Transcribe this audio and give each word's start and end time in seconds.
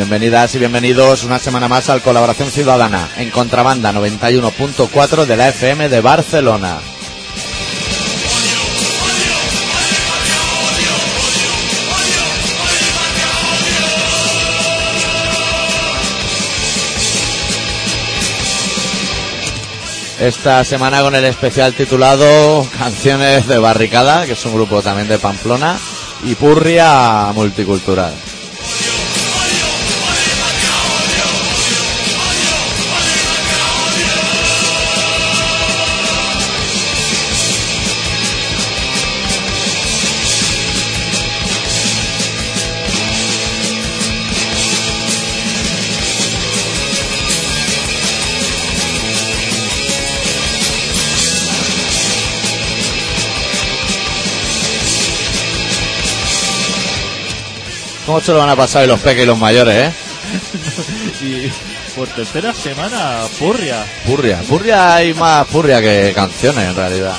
Bienvenidas 0.00 0.54
y 0.54 0.58
bienvenidos 0.58 1.24
una 1.24 1.38
semana 1.38 1.68
más 1.68 1.90
al 1.90 2.00
Colaboración 2.00 2.50
Ciudadana 2.50 3.10
en 3.18 3.28
Contrabanda 3.28 3.92
91.4 3.92 5.26
de 5.26 5.36
la 5.36 5.50
FM 5.50 5.90
de 5.90 6.00
Barcelona. 6.00 6.78
Esta 20.18 20.64
semana 20.64 21.02
con 21.02 21.14
el 21.14 21.26
especial 21.26 21.74
titulado 21.74 22.66
Canciones 22.78 23.46
de 23.46 23.58
Barricada, 23.58 24.24
que 24.24 24.32
es 24.32 24.46
un 24.46 24.54
grupo 24.54 24.80
también 24.80 25.08
de 25.08 25.18
Pamplona, 25.18 25.78
y 26.24 26.34
Purria 26.36 27.32
Multicultural. 27.34 28.29
¿Cómo 58.10 58.20
se 58.20 58.32
lo 58.32 58.38
van 58.38 58.48
a 58.48 58.56
pasar 58.56 58.88
los 58.88 58.98
peques 58.98 59.22
y 59.22 59.26
los 59.26 59.38
mayores, 59.38 59.76
eh? 59.76 59.92
y 61.24 61.96
por 61.96 62.08
tercera 62.08 62.52
semana, 62.52 63.20
Purria. 63.38 63.86
Purria. 64.04 64.40
Purria 64.48 64.96
hay 64.96 65.14
más 65.14 65.46
purria 65.46 65.80
que 65.80 66.10
canciones, 66.12 66.70
en 66.70 66.74
realidad. 66.74 67.14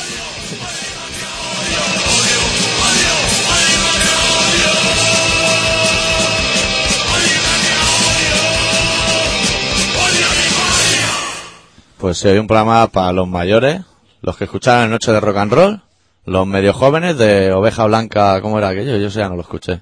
Pues 12.00 12.17
sí, 12.17 12.28
hay 12.28 12.38
un 12.38 12.48
programa 12.48 12.88
para 12.88 13.14
los 13.14 13.30
mayores, 13.30 13.80
los 14.22 14.36
que 14.36 14.44
escucharon 14.44 14.92
Noche 14.92 15.14
de 15.14 15.22
Rock 15.22 15.38
and 15.38 15.53
Roll, 15.53 15.81
los 16.26 16.45
medio 16.45 16.73
jóvenes 16.73 17.17
de 17.17 17.53
Oveja 17.53 17.86
Blanca, 17.86 18.42
¿cómo 18.42 18.58
era 18.58 18.67
aquello? 18.67 18.98
Yo 18.98 19.08
ya 19.08 19.30
no 19.30 19.38
lo 19.38 19.42
escuché. 19.44 19.80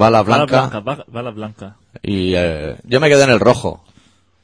Bala 0.00 0.22
Bala 0.22 0.46
Blanca. 0.46 0.60
blanca, 0.80 0.80
ba- 0.80 1.04
bala 1.08 1.30
blanca. 1.30 1.76
Y 2.02 2.32
eh, 2.34 2.76
yo 2.84 3.00
me 3.00 3.08
quedé 3.10 3.24
en 3.24 3.30
el 3.30 3.40
rojo. 3.40 3.84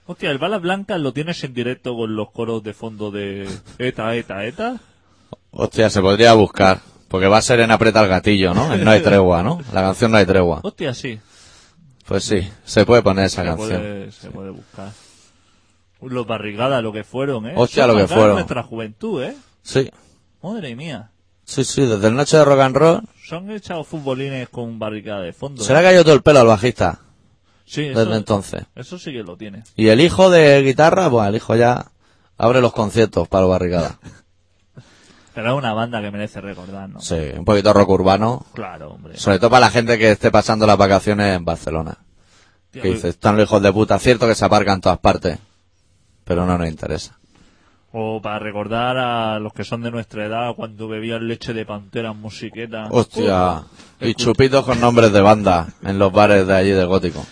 Hostia, 0.06 0.30
el 0.30 0.38
bala 0.38 0.58
blanca 0.58 0.98
lo 0.98 1.12
tienes 1.12 1.42
en 1.44 1.54
directo 1.54 1.96
con 1.96 2.14
los 2.14 2.30
coros 2.30 2.62
de 2.62 2.74
fondo 2.74 3.10
de 3.10 3.48
ETA, 3.78 4.14
ETA, 4.16 4.44
ETA. 4.44 4.76
Hostia, 5.50 5.88
se 5.90 6.00
podría 6.02 6.34
buscar. 6.34 6.80
Porque 7.08 7.26
va 7.28 7.38
a 7.38 7.42
ser 7.42 7.60
en 7.60 7.70
aprieta 7.70 8.02
el 8.02 8.08
gatillo, 8.08 8.52
¿no? 8.52 8.72
En 8.74 8.84
No 8.84 8.90
hay 8.90 9.00
tregua, 9.00 9.42
¿no? 9.42 9.60
La 9.72 9.80
canción 9.82 10.10
No 10.10 10.18
hay 10.18 10.26
tregua. 10.26 10.60
Hostia, 10.62 10.92
sí. 10.92 11.18
Pues 12.06 12.24
sí, 12.24 12.46
se 12.64 12.84
puede 12.84 13.02
poner 13.02 13.24
esa 13.26 13.42
Se 13.42 13.48
canción. 13.48 13.80
puede, 13.80 14.12
se 14.12 14.30
puede 14.30 14.50
buscar. 14.50 14.90
Los 16.02 16.26
barrigadas, 16.26 16.82
lo 16.82 16.92
que 16.92 17.02
fueron, 17.02 17.46
¿eh? 17.46 17.54
Hostia, 17.56 17.86
lo 17.86 17.96
que 17.96 18.06
fueron. 18.06 18.34
nuestra 18.34 18.62
juventud, 18.62 19.22
¿eh? 19.22 19.34
Sí, 19.62 19.90
Madre 20.42 20.76
mía. 20.76 21.10
Sí, 21.46 21.64
sí, 21.64 21.86
desde 21.86 22.08
el 22.08 22.14
Noche 22.14 22.36
de 22.36 22.44
Rock 22.44 22.60
and 22.60 22.76
Roll. 22.76 23.02
Se 23.26 23.34
han 23.36 23.50
echado 23.50 23.82
futbolines 23.84 24.50
con 24.50 24.78
barricada 24.78 25.22
de 25.22 25.32
fondo. 25.32 25.64
Se 25.64 25.72
le 25.72 25.78
ha 25.78 25.82
caído 25.82 26.04
todo 26.04 26.14
el 26.14 26.22
pelo 26.22 26.40
al 26.40 26.46
bajista 26.46 27.00
Sí, 27.64 27.82
desde 27.82 28.02
eso, 28.02 28.14
entonces. 28.14 28.62
eso 28.74 28.98
sí 28.98 29.12
que 29.12 29.22
lo 29.24 29.36
tiene. 29.36 29.64
Y 29.74 29.88
el 29.88 30.00
hijo 30.00 30.30
de 30.30 30.62
guitarra, 30.62 31.08
pues 31.10 31.28
el 31.28 31.36
hijo 31.36 31.56
ya 31.56 31.86
abre 32.36 32.60
los 32.60 32.72
conciertos 32.72 33.26
para 33.26 33.42
los 33.42 33.50
barricadas. 33.50 33.96
Pero 35.34 35.52
es 35.52 35.58
una 35.58 35.74
banda 35.74 36.00
que 36.00 36.10
merece 36.10 36.40
recordar, 36.40 36.88
¿no? 36.88 37.00
Sí, 37.00 37.18
un 37.36 37.44
poquito 37.44 37.72
rock 37.72 37.90
urbano. 37.90 38.46
Claro, 38.54 38.92
hombre. 38.92 39.18
Sobre 39.18 39.38
todo 39.38 39.50
para 39.50 39.66
la 39.66 39.70
gente 39.70 39.98
que 39.98 40.12
esté 40.12 40.30
pasando 40.30 40.66
las 40.66 40.78
vacaciones 40.78 41.36
en 41.36 41.44
Barcelona. 41.44 41.98
Tío, 42.70 42.80
Que 42.82 42.88
dice, 42.88 43.08
están 43.10 43.36
los 43.36 43.44
hijos 43.46 43.60
de 43.62 43.70
puta. 43.72 43.98
Cierto 43.98 44.26
que 44.26 44.34
se 44.34 44.44
aparcan 44.46 44.76
en 44.76 44.80
todas 44.80 44.98
partes. 44.98 45.38
Pero 46.24 46.46
no 46.46 46.56
nos 46.56 46.66
interesa. 46.68 47.18
O 47.98 48.20
para 48.20 48.38
recordar 48.38 48.98
a 48.98 49.38
los 49.38 49.54
que 49.54 49.64
son 49.64 49.80
de 49.82 49.90
nuestra 49.90 50.26
edad 50.26 50.54
cuando 50.54 50.86
bebían 50.86 51.26
leche 51.26 51.54
de 51.54 51.64
pantera 51.64 52.10
en 52.10 52.20
musiqueta. 52.20 52.88
Hostia. 52.90 53.60
Uh, 54.00 54.04
Y 54.04 54.14
chupitos 54.14 54.66
con 54.66 54.78
nombres 54.80 55.12
de 55.14 55.22
banda 55.22 55.68
en 55.82 55.98
los 55.98 56.12
bares 56.12 56.46
de 56.46 56.54
allí 56.54 56.70
del 56.72 56.86
gótico. 56.88 57.24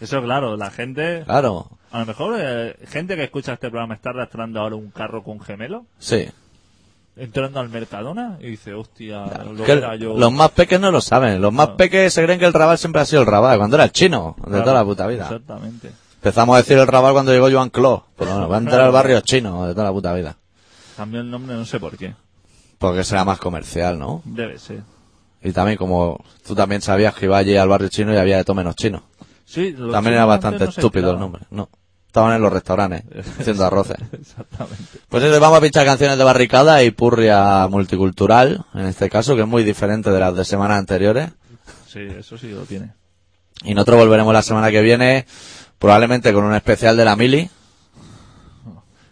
Eso 0.00 0.20
claro, 0.20 0.56
la 0.56 0.70
gente... 0.70 1.22
Claro. 1.24 1.68
A 1.92 2.00
lo 2.00 2.06
mejor 2.06 2.36
eh, 2.40 2.76
gente 2.88 3.14
que 3.14 3.22
escucha 3.24 3.52
este 3.52 3.68
programa 3.70 3.94
está 3.94 4.10
arrastrando 4.10 4.58
ahora 4.60 4.74
un 4.74 4.90
carro 4.90 5.22
con 5.22 5.38
gemelo, 5.40 5.84
Sí. 6.00 6.28
entrando 7.16 7.60
al 7.60 7.68
Mercadona 7.68 8.36
y 8.40 8.46
dice, 8.50 8.74
hostia, 8.74 9.26
lo 9.54 9.62
Que 9.64 9.72
era 9.72 9.94
yo. 9.94 10.16
los 10.16 10.32
más 10.32 10.50
peques 10.50 10.80
no 10.80 10.90
lo 10.90 11.00
saben. 11.00 11.40
Los 11.40 11.52
más 11.52 11.68
No. 11.70 11.76
peques 11.76 12.12
se 12.14 12.24
creen 12.24 12.38
que 12.40 12.46
el 12.46 12.52
rabal 12.52 12.78
siempre 12.78 13.02
ha 13.02 13.04
sido 13.04 13.22
el 13.22 13.28
rabal. 13.28 13.58
Cuando 13.58 13.76
era 13.76 13.84
el 13.84 13.92
chino. 13.92 14.34
De 14.38 14.44
Claro, 14.48 14.64
toda 14.64 14.74
la 14.74 14.84
puta 14.84 15.06
vida. 15.06 15.22
Exactamente. 15.24 15.90
Empezamos 16.20 16.54
a 16.54 16.58
decir 16.58 16.76
el 16.76 16.86
rabal 16.86 17.14
cuando 17.14 17.32
llegó 17.32 17.50
Joan 17.50 17.70
Clos. 17.70 18.02
Pero 18.18 18.32
bueno, 18.32 18.46
va 18.46 18.56
a 18.56 18.58
entrar 18.58 18.82
al 18.82 18.92
barrio 18.92 19.22
chino 19.22 19.66
de 19.66 19.72
toda 19.72 19.84
la 19.84 19.92
puta 19.92 20.12
vida. 20.12 20.36
Cambió 20.94 21.22
el 21.22 21.30
nombre, 21.30 21.56
no 21.56 21.64
sé 21.64 21.80
por 21.80 21.96
qué. 21.96 22.14
Porque 22.76 23.04
será 23.04 23.24
más 23.24 23.38
comercial, 23.38 23.98
¿no? 23.98 24.20
Debe 24.26 24.58
ser. 24.58 24.82
Y 25.42 25.52
también 25.52 25.78
como 25.78 26.22
tú 26.46 26.54
también 26.54 26.82
sabías 26.82 27.14
que 27.14 27.24
iba 27.24 27.38
allí 27.38 27.56
al 27.56 27.70
barrio 27.70 27.88
chino 27.88 28.12
y 28.12 28.18
había 28.18 28.36
de 28.36 28.44
todo 28.44 28.54
menos 28.54 28.76
chino. 28.76 29.02
Sí, 29.46 29.74
También 29.90 30.16
era 30.16 30.26
bastante 30.26 30.64
no 30.64 30.70
estúpido 30.70 31.10
el 31.12 31.18
nombre. 31.18 31.44
No. 31.50 31.70
Estaban 32.06 32.36
en 32.36 32.42
los 32.42 32.52
restaurantes 32.52 33.02
haciendo 33.40 33.64
arroces. 33.64 33.96
Exactamente. 34.12 34.98
Pues 35.08 35.24
eso, 35.24 35.40
vamos 35.40 35.56
a 35.56 35.62
pinchar 35.62 35.86
canciones 35.86 36.18
de 36.18 36.24
barricada 36.24 36.82
y 36.82 36.90
purria 36.90 37.66
multicultural, 37.68 38.66
en 38.74 38.84
este 38.84 39.08
caso, 39.08 39.36
que 39.36 39.40
es 39.42 39.48
muy 39.48 39.64
diferente 39.64 40.10
de 40.10 40.20
las 40.20 40.36
de 40.36 40.44
semanas 40.44 40.80
anteriores. 40.80 41.30
Sí, 41.88 42.00
eso 42.00 42.36
sí 42.36 42.50
lo 42.50 42.64
tiene. 42.64 42.92
Y 43.62 43.74
nosotros 43.74 43.98
volveremos 43.98 44.32
la 44.32 44.42
semana 44.42 44.70
que 44.70 44.80
viene, 44.80 45.26
probablemente 45.80 46.32
con 46.32 46.44
un 46.44 46.54
especial 46.54 46.96
de 46.96 47.04
la 47.04 47.16
Mili, 47.16 47.50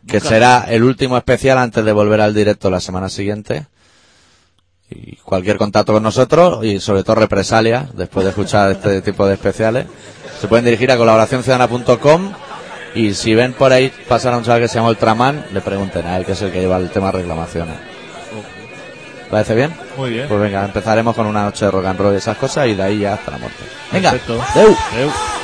que 0.06 0.20
será 0.20 0.66
el 0.68 0.84
último 0.84 1.16
especial 1.16 1.58
antes 1.58 1.84
de 1.84 1.92
volver 1.92 2.20
al 2.20 2.34
directo 2.34 2.70
la 2.70 2.78
semana 2.78 3.08
siguiente. 3.08 3.66
Y 4.90 5.16
cualquier 5.16 5.56
contacto 5.56 5.92
con 5.92 6.02
nosotros 6.02 6.64
y 6.64 6.78
sobre 6.78 7.04
todo 7.04 7.16
represalias 7.16 7.94
después 7.96 8.24
de 8.24 8.30
escuchar 8.30 8.70
este 8.72 9.02
tipo 9.02 9.26
de 9.26 9.34
especiales 9.34 9.86
se 10.40 10.48
pueden 10.48 10.64
dirigir 10.64 10.90
a 10.90 10.96
colaboracionciudadana.com 10.96 12.32
y 12.94 13.12
si 13.12 13.34
ven 13.34 13.52
por 13.52 13.72
ahí 13.72 13.92
pasar 14.08 14.32
a 14.32 14.38
un 14.38 14.44
chaval 14.44 14.62
que 14.62 14.68
se 14.68 14.76
llama 14.76 14.88
Ultraman, 14.88 15.46
le 15.52 15.60
pregunten 15.60 16.06
a 16.06 16.16
él 16.16 16.24
que 16.24 16.32
es 16.32 16.40
el 16.40 16.52
que 16.52 16.60
lleva 16.60 16.78
el 16.78 16.90
tema 16.90 17.12
reclamaciones. 17.12 17.76
¿Parece 19.30 19.54
bien? 19.54 19.74
Muy 19.96 20.10
bien. 20.10 20.26
Pues 20.26 20.40
venga, 20.40 20.64
empezaremos 20.64 21.14
con 21.14 21.26
una 21.26 21.44
noche 21.44 21.66
de 21.66 21.70
rock 21.70 21.84
and 21.84 22.00
roll 22.00 22.14
y 22.14 22.16
esas 22.16 22.38
cosas 22.38 22.66
y 22.66 22.74
de 22.74 22.82
ahí 22.82 22.98
ya 23.00 23.14
hasta 23.14 23.32
la 23.32 23.38
muerte. 23.38 23.62
Venga, 23.92 24.12
Perfecto. 24.12 24.42
Deu. 24.54 24.76
Deu. 24.96 25.37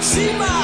cima! 0.00 0.59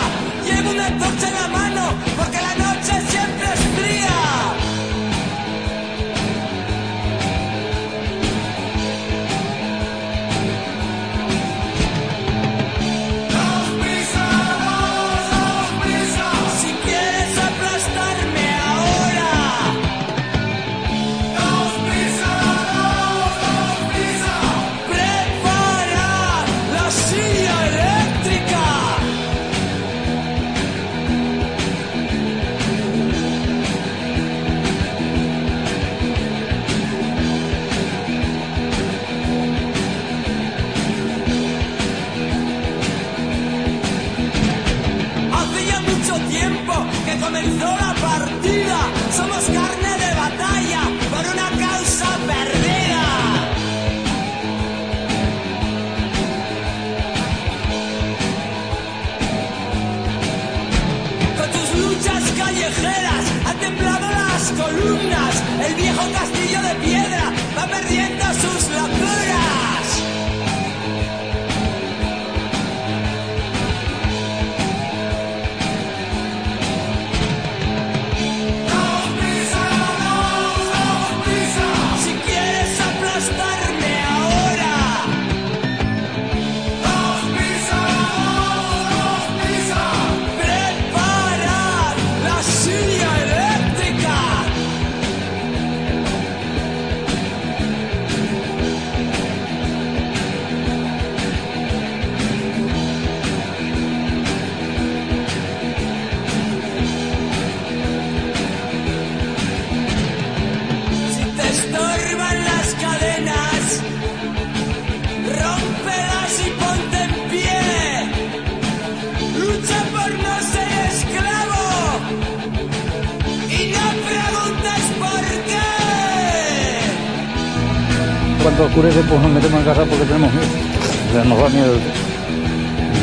Cuando 128.46 128.64
oscurece, 128.66 129.00
pues 129.08 129.20
nos 129.20 129.30
metemos 129.32 129.58
en 129.58 129.64
casa 129.66 129.82
porque 129.84 130.04
tenemos 130.04 130.30
miedo. 130.32 130.46
O 130.46 131.12
sea, 131.12 131.24
nos 131.24 131.38
da 131.42 131.48
miedo. 131.48 131.74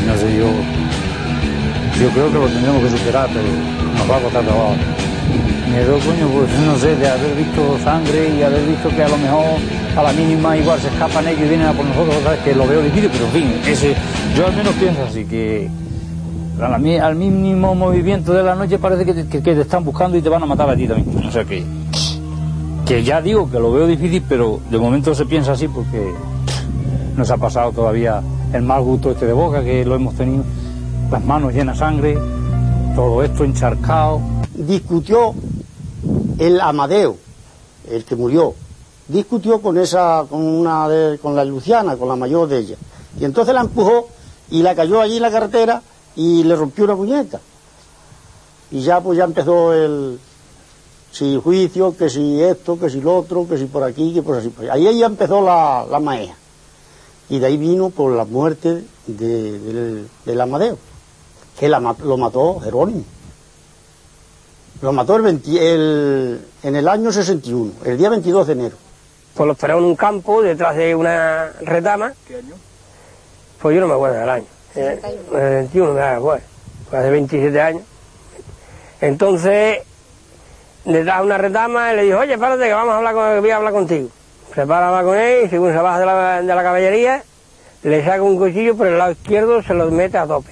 No 0.07 0.15
sé, 0.15 0.37
yo. 0.37 0.47
Yo 1.99 2.09
creo 2.15 2.31
que 2.31 2.39
lo 2.39 2.47
tendremos 2.47 2.81
que 2.83 2.89
superar, 2.97 3.27
pero 3.27 3.43
nos 3.97 4.09
va 4.09 4.17
a 4.17 4.21
costar 4.21 4.43
trabajo. 4.43 4.75
Miedo, 5.69 5.99
coño, 5.99 6.27
pues 6.31 6.47
no 6.65 6.77
sé, 6.77 6.95
de 6.95 7.07
haber 7.09 7.35
visto 7.35 7.77
sangre 7.83 8.29
y 8.39 8.41
haber 8.41 8.63
visto 8.63 8.87
que 8.87 9.03
a 9.03 9.09
lo 9.09 9.17
mejor 9.17 9.43
a 9.97 10.03
la 10.03 10.13
mínima 10.13 10.55
igual 10.55 10.79
se 10.79 10.87
escapan 10.87 11.27
ellos 11.27 11.41
y 11.45 11.49
vienen 11.49 11.67
a 11.67 11.73
por 11.73 11.85
nosotros, 11.85 12.15
¿sabes? 12.23 12.39
Que 12.39 12.55
lo 12.55 12.65
veo 12.65 12.81
difícil, 12.81 13.09
pero 13.11 13.25
en 13.25 13.31
fin, 13.31 13.53
ese, 13.67 13.95
yo 14.37 14.47
al 14.47 14.55
menos 14.55 14.73
pienso 14.75 15.03
así, 15.03 15.25
que 15.25 15.67
a 16.61 16.69
la 16.69 16.77
mi- 16.77 16.97
al 16.99 17.15
mínimo 17.15 17.75
movimiento 17.75 18.31
de 18.33 18.43
la 18.43 18.55
noche 18.55 18.77
parece 18.79 19.03
que 19.05 19.13
te, 19.13 19.27
que 19.27 19.39
te 19.55 19.59
están 19.61 19.83
buscando 19.83 20.15
y 20.17 20.21
te 20.21 20.29
van 20.29 20.43
a 20.43 20.45
matar 20.45 20.69
a 20.69 20.75
ti 20.75 20.87
también. 20.87 21.25
O 21.27 21.31
sea 21.31 21.43
que 21.43 21.63
que 22.85 23.03
ya 23.03 23.21
digo 23.21 23.49
que 23.49 23.59
lo 23.59 23.71
veo 23.71 23.87
difícil, 23.87 24.23
pero 24.27 24.59
de 24.69 24.77
momento 24.77 25.15
se 25.15 25.25
piensa 25.25 25.53
así 25.53 25.67
porque 25.67 26.13
nos 27.15 27.29
ha 27.31 27.37
pasado 27.37 27.71
todavía 27.71 28.21
el 28.53 28.61
mal 28.61 28.81
gusto 28.83 29.11
este 29.11 29.25
de 29.25 29.33
boca, 29.33 29.63
que 29.63 29.85
lo 29.85 29.95
hemos 29.95 30.15
tenido, 30.15 30.43
las 31.09 31.23
manos 31.23 31.53
llenas 31.53 31.75
de 31.77 31.79
sangre, 31.79 32.17
todo 32.95 33.23
esto 33.23 33.43
encharcado. 33.43 34.19
discutió 34.55 35.33
el 36.37 36.61
Amadeo, 36.61 37.17
el 37.89 38.03
que 38.05 38.15
murió, 38.15 38.53
discutió 39.07 39.61
con 39.61 39.77
esa, 39.79 40.25
con 40.29 40.41
una 40.41 40.87
de- 40.87 41.17
con 41.17 41.35
la 41.35 41.43
Luciana, 41.43 41.95
con 41.97 42.07
la 42.07 42.15
mayor 42.15 42.47
de 42.47 42.59
ella. 42.59 42.75
Y 43.19 43.25
entonces 43.25 43.53
la 43.55 43.61
empujó 43.61 44.09
y 44.51 44.61
la 44.61 44.75
cayó 44.75 45.01
allí 45.01 45.15
en 45.17 45.23
la 45.23 45.31
carretera 45.31 45.81
y 46.15 46.43
le 46.43 46.55
rompió 46.55 46.83
una 46.83 46.95
muñeca. 46.95 47.39
Y 48.69 48.81
ya 48.81 49.01
pues 49.01 49.17
ya 49.17 49.23
empezó 49.23 49.73
el 49.73 50.19
si 51.13 51.39
juicio, 51.41 51.95
que 51.95 52.09
si 52.09 52.41
esto, 52.43 52.77
que 52.77 52.89
si 52.89 52.99
lo 52.99 53.15
otro, 53.17 53.47
que 53.47 53.57
si 53.57 53.65
por 53.65 53.83
aquí, 53.83 54.13
que 54.13 54.21
por 54.23 54.37
así. 54.37 54.51
Ahí 54.69 54.97
ya 54.97 55.05
empezó 55.05 55.41
la, 55.41 55.85
la 55.89 55.99
maea. 55.99 56.35
Y 57.29 57.39
de 57.39 57.45
ahí 57.45 57.55
vino 57.57 57.89
por 57.91 58.11
la 58.11 58.25
muerte 58.25 58.83
de- 59.07 59.59
del, 59.59 60.09
del 60.25 60.41
Amadeo, 60.41 60.77
que 61.59 61.69
la 61.69 61.79
lo 62.03 62.17
mató 62.17 62.59
Jerónimo. 62.59 63.03
Lo 64.81 64.91
mató 64.91 65.15
el 65.15 65.21
20 65.21 65.73
el- 65.73 66.45
en 66.63 66.75
el 66.75 66.87
año 66.87 67.11
61, 67.11 67.71
el 67.85 67.97
día 67.97 68.09
22 68.09 68.47
de 68.47 68.53
enero. 68.53 68.75
Pues 69.35 69.47
lo 69.47 69.53
esperaba 69.53 69.79
en 69.79 69.85
un 69.85 69.95
campo 69.95 70.41
detrás 70.41 70.75
de 70.75 70.93
una 70.95 71.51
retama. 71.61 72.13
¿Qué 72.27 72.37
año? 72.37 72.55
Pues 73.61 73.75
yo 73.75 73.81
no 73.81 73.87
me 73.87 73.93
acuerdo 73.93 74.19
del 74.19 74.29
año. 74.29 74.45
Eh, 74.75 74.99
El 75.31 75.39
21 75.69 75.93
me 75.93 76.01
acuerdo. 76.01 76.43
Pues 76.89 77.01
hace 77.01 77.09
27 77.11 77.61
años. 77.61 77.83
Entonces, 78.99 79.79
detrás 80.85 81.19
de 81.19 81.25
una 81.25 81.37
retama 81.37 81.93
y 81.93 81.95
le 81.95 82.03
dijo, 82.03 82.19
oye, 82.19 82.37
párate 82.37 82.65
que 82.65 82.73
vamos 82.73 82.93
a 82.93 82.97
hablar 82.97 83.13
con, 83.13 83.41
voy 83.41 83.49
a 83.49 83.57
hablar 83.57 83.73
contigo. 83.73 84.09
Se 84.53 84.65
para 84.67 85.03
con 85.03 85.17
él 85.17 85.45
y 85.45 85.49
según 85.49 85.71
se 85.71 85.77
baja 85.79 85.99
de 85.99 86.05
la, 86.05 86.41
de 86.41 86.55
la 86.55 86.63
caballería, 86.63 87.23
le 87.83 88.03
saca 88.03 88.21
un 88.21 88.37
cuchillo 88.37 88.75
por 88.77 88.87
el 88.87 88.97
lado 88.97 89.11
izquierdo, 89.11 89.63
se 89.63 89.73
lo 89.73 89.89
mete 89.91 90.17
a 90.17 90.27
tope. 90.27 90.51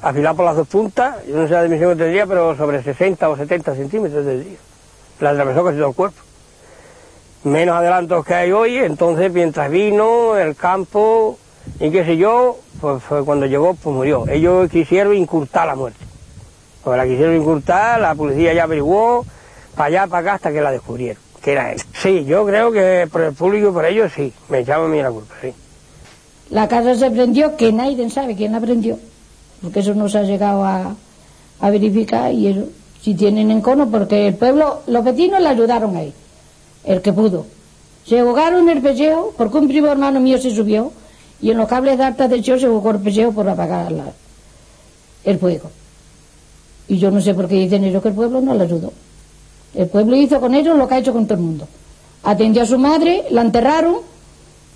Afilado 0.00 0.36
por 0.36 0.44
las 0.44 0.56
dos 0.56 0.66
puntas, 0.66 1.24
yo 1.26 1.36
no 1.36 1.46
sé 1.46 1.54
la 1.54 1.62
dimensión 1.62 1.92
que 1.92 1.96
tendría, 2.02 2.26
pero 2.26 2.56
sobre 2.56 2.82
60 2.82 3.28
o 3.28 3.36
70 3.36 3.74
centímetros 3.76 4.24
tendría. 4.24 4.58
Le 5.20 5.28
atravesó 5.28 5.64
casi 5.64 5.78
todo 5.78 5.88
el 5.88 5.94
cuerpo 5.94 6.22
menos 7.44 7.76
adelantos 7.76 8.24
que 8.24 8.34
hay 8.34 8.52
hoy, 8.52 8.76
entonces 8.76 9.32
mientras 9.32 9.70
vino 9.70 10.36
el 10.36 10.54
campo 10.54 11.38
y 11.80 11.90
qué 11.90 12.04
sé 12.04 12.16
yo, 12.16 12.58
pues 12.80 13.02
cuando 13.24 13.46
llegó, 13.46 13.74
pues 13.74 13.94
murió. 13.94 14.24
Ellos 14.28 14.68
quisieron 14.70 15.14
incurtar 15.14 15.66
la 15.66 15.74
muerte. 15.74 16.04
Pues 16.84 16.96
la 16.96 17.04
quisieron 17.04 17.36
incurtar, 17.36 18.00
la 18.00 18.14
policía 18.14 18.52
ya 18.52 18.64
averiguó, 18.64 19.24
para 19.74 19.86
allá, 19.86 20.06
para 20.06 20.20
acá, 20.20 20.34
hasta 20.34 20.52
que 20.52 20.60
la 20.60 20.70
descubrieron, 20.70 21.22
que 21.42 21.52
era 21.52 21.72
él. 21.72 21.80
Sí, 21.94 22.24
yo 22.24 22.44
creo 22.46 22.72
que 22.72 23.08
por 23.10 23.22
el 23.22 23.32
público 23.32 23.70
y 23.70 23.72
por 23.72 23.84
ellos 23.84 24.12
sí, 24.14 24.32
me 24.48 24.60
echaban 24.60 24.90
a 24.90 24.94
mí 24.94 25.02
la 25.02 25.10
culpa, 25.10 25.34
sí. 25.40 25.52
La 26.50 26.68
casa 26.68 26.94
se 26.94 27.10
prendió, 27.10 27.56
que 27.56 27.72
nadie 27.72 28.08
sabe 28.10 28.36
quién 28.36 28.52
la 28.52 28.60
prendió, 28.60 28.98
porque 29.62 29.80
eso 29.80 29.94
no 29.94 30.08
se 30.08 30.18
ha 30.18 30.22
llegado 30.22 30.64
a, 30.64 30.94
a 31.60 31.70
verificar 31.70 32.32
y 32.32 32.48
eso, 32.48 32.68
si 33.00 33.14
tienen 33.14 33.50
encono, 33.50 33.90
porque 33.90 34.28
el 34.28 34.34
pueblo, 34.34 34.82
los 34.86 35.04
vecinos 35.04 35.40
le 35.40 35.48
ayudaron 35.48 35.96
ahí, 35.96 36.12
el 36.84 37.00
que 37.00 37.12
pudo. 37.12 37.46
Se 38.04 38.18
ahogaron 38.18 38.68
el 38.68 38.82
pellejo, 38.82 39.32
porque 39.36 39.58
un 39.58 39.68
primo 39.68 39.86
hermano 39.86 40.20
mío 40.20 40.38
se 40.38 40.50
subió, 40.50 40.92
y 41.40 41.50
en 41.50 41.56
los 41.56 41.68
cables 41.68 41.98
de 41.98 42.04
alta 42.04 42.28
tensión 42.28 42.60
se 42.60 42.66
ahogó 42.66 42.90
el 42.90 42.98
pellejo 42.98 43.32
por 43.32 43.48
apagar 43.48 43.92
el 45.24 45.38
fuego. 45.38 45.70
Y 46.88 46.98
yo 46.98 47.10
no 47.10 47.20
sé 47.20 47.34
por 47.34 47.48
qué 47.48 47.54
dicen 47.54 47.84
ellos 47.84 48.02
que 48.02 48.08
el 48.08 48.14
pueblo 48.14 48.40
no 48.40 48.54
le 48.54 48.64
ayudó. 48.64 48.92
El 49.74 49.88
pueblo 49.88 50.16
hizo 50.16 50.40
con 50.40 50.54
ellos 50.54 50.76
lo 50.76 50.86
que 50.86 50.94
ha 50.94 50.98
hecho 50.98 51.12
con 51.12 51.26
todo 51.26 51.34
el 51.34 51.44
mundo. 51.44 51.68
Atendió 52.24 52.62
a 52.62 52.66
su 52.66 52.78
madre, 52.78 53.24
la 53.30 53.40
enterraron, 53.40 53.96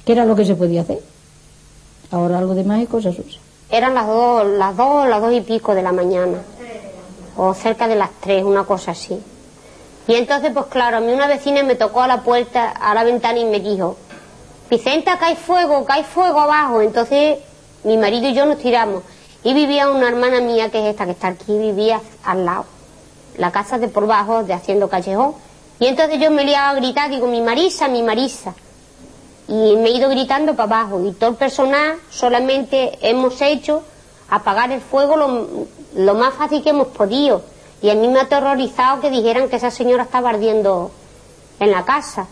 que 0.04 0.12
era 0.12 0.24
lo 0.24 0.34
que 0.34 0.44
se 0.44 0.54
podía 0.54 0.82
hacer. 0.82 1.00
Ahora 2.10 2.38
algo 2.38 2.54
demás 2.54 2.82
es 2.82 2.88
cosa 2.88 3.12
suya. 3.12 3.38
Eran 3.70 3.94
las 3.94 4.06
dos, 4.06 4.46
las 4.46 4.76
dos, 4.76 5.08
las 5.08 5.20
dos 5.20 5.32
y 5.32 5.40
pico 5.40 5.74
de 5.74 5.82
la 5.82 5.92
mañana. 5.92 6.38
O 7.36 7.52
cerca 7.52 7.88
de 7.88 7.96
las 7.96 8.10
tres, 8.20 8.44
una 8.44 8.64
cosa 8.64 8.92
así. 8.92 9.18
Y 10.08 10.14
entonces, 10.14 10.52
pues 10.54 10.66
claro, 10.66 10.98
a 10.98 11.00
mí 11.00 11.12
una 11.12 11.26
vecina 11.26 11.62
me 11.62 11.74
tocó 11.74 12.02
a 12.02 12.06
la 12.06 12.22
puerta, 12.22 12.70
a 12.70 12.94
la 12.94 13.04
ventana 13.04 13.38
y 13.38 13.44
me 13.44 13.60
dijo, 13.60 13.96
Vicenta, 14.70 15.18
que 15.18 15.24
hay 15.26 15.36
fuego, 15.36 15.84
que 15.84 15.92
hay 15.92 16.04
fuego 16.04 16.40
abajo. 16.40 16.80
Entonces, 16.80 17.38
mi 17.84 17.96
marido 17.96 18.28
y 18.28 18.34
yo 18.34 18.46
nos 18.46 18.58
tiramos. 18.58 19.02
Y 19.44 19.52
vivía 19.54 19.90
una 19.90 20.08
hermana 20.08 20.40
mía, 20.40 20.70
que 20.70 20.78
es 20.78 20.86
esta 20.86 21.04
que 21.04 21.12
está 21.12 21.28
aquí, 21.28 21.56
vivía 21.58 22.00
al 22.24 22.44
lado. 22.44 22.75
La 23.36 23.50
casa 23.52 23.78
de 23.78 23.88
por 23.88 24.06
bajo, 24.06 24.42
de 24.44 24.52
haciendo 24.54 24.88
callejón. 24.88 25.34
Y 25.78 25.86
entonces 25.86 26.18
yo 26.20 26.30
me 26.30 26.44
liaba 26.44 26.70
a 26.70 26.74
gritar, 26.74 27.10
digo, 27.10 27.26
mi 27.26 27.40
Marisa, 27.42 27.86
mi 27.88 28.02
Marisa. 28.02 28.54
Y 29.48 29.76
me 29.76 29.88
he 29.90 29.96
ido 29.96 30.08
gritando 30.08 30.54
para 30.56 30.80
abajo. 30.80 31.04
Y 31.04 31.12
todo 31.12 31.30
el 31.30 31.36
personal 31.36 31.96
solamente 32.10 32.98
hemos 33.08 33.40
hecho 33.42 33.82
apagar 34.28 34.72
el 34.72 34.80
fuego 34.80 35.16
lo, 35.16 35.46
lo 35.94 36.14
más 36.14 36.34
fácil 36.34 36.62
que 36.62 36.70
hemos 36.70 36.88
podido. 36.88 37.42
Y 37.82 37.90
a 37.90 37.94
mí 37.94 38.08
me 38.08 38.18
ha 38.20 38.22
aterrorizado 38.22 39.00
que 39.00 39.10
dijeran 39.10 39.48
que 39.48 39.56
esa 39.56 39.70
señora 39.70 40.04
estaba 40.04 40.30
ardiendo 40.30 40.90
en 41.60 41.70
la 41.70 41.84
casa. 41.84 42.26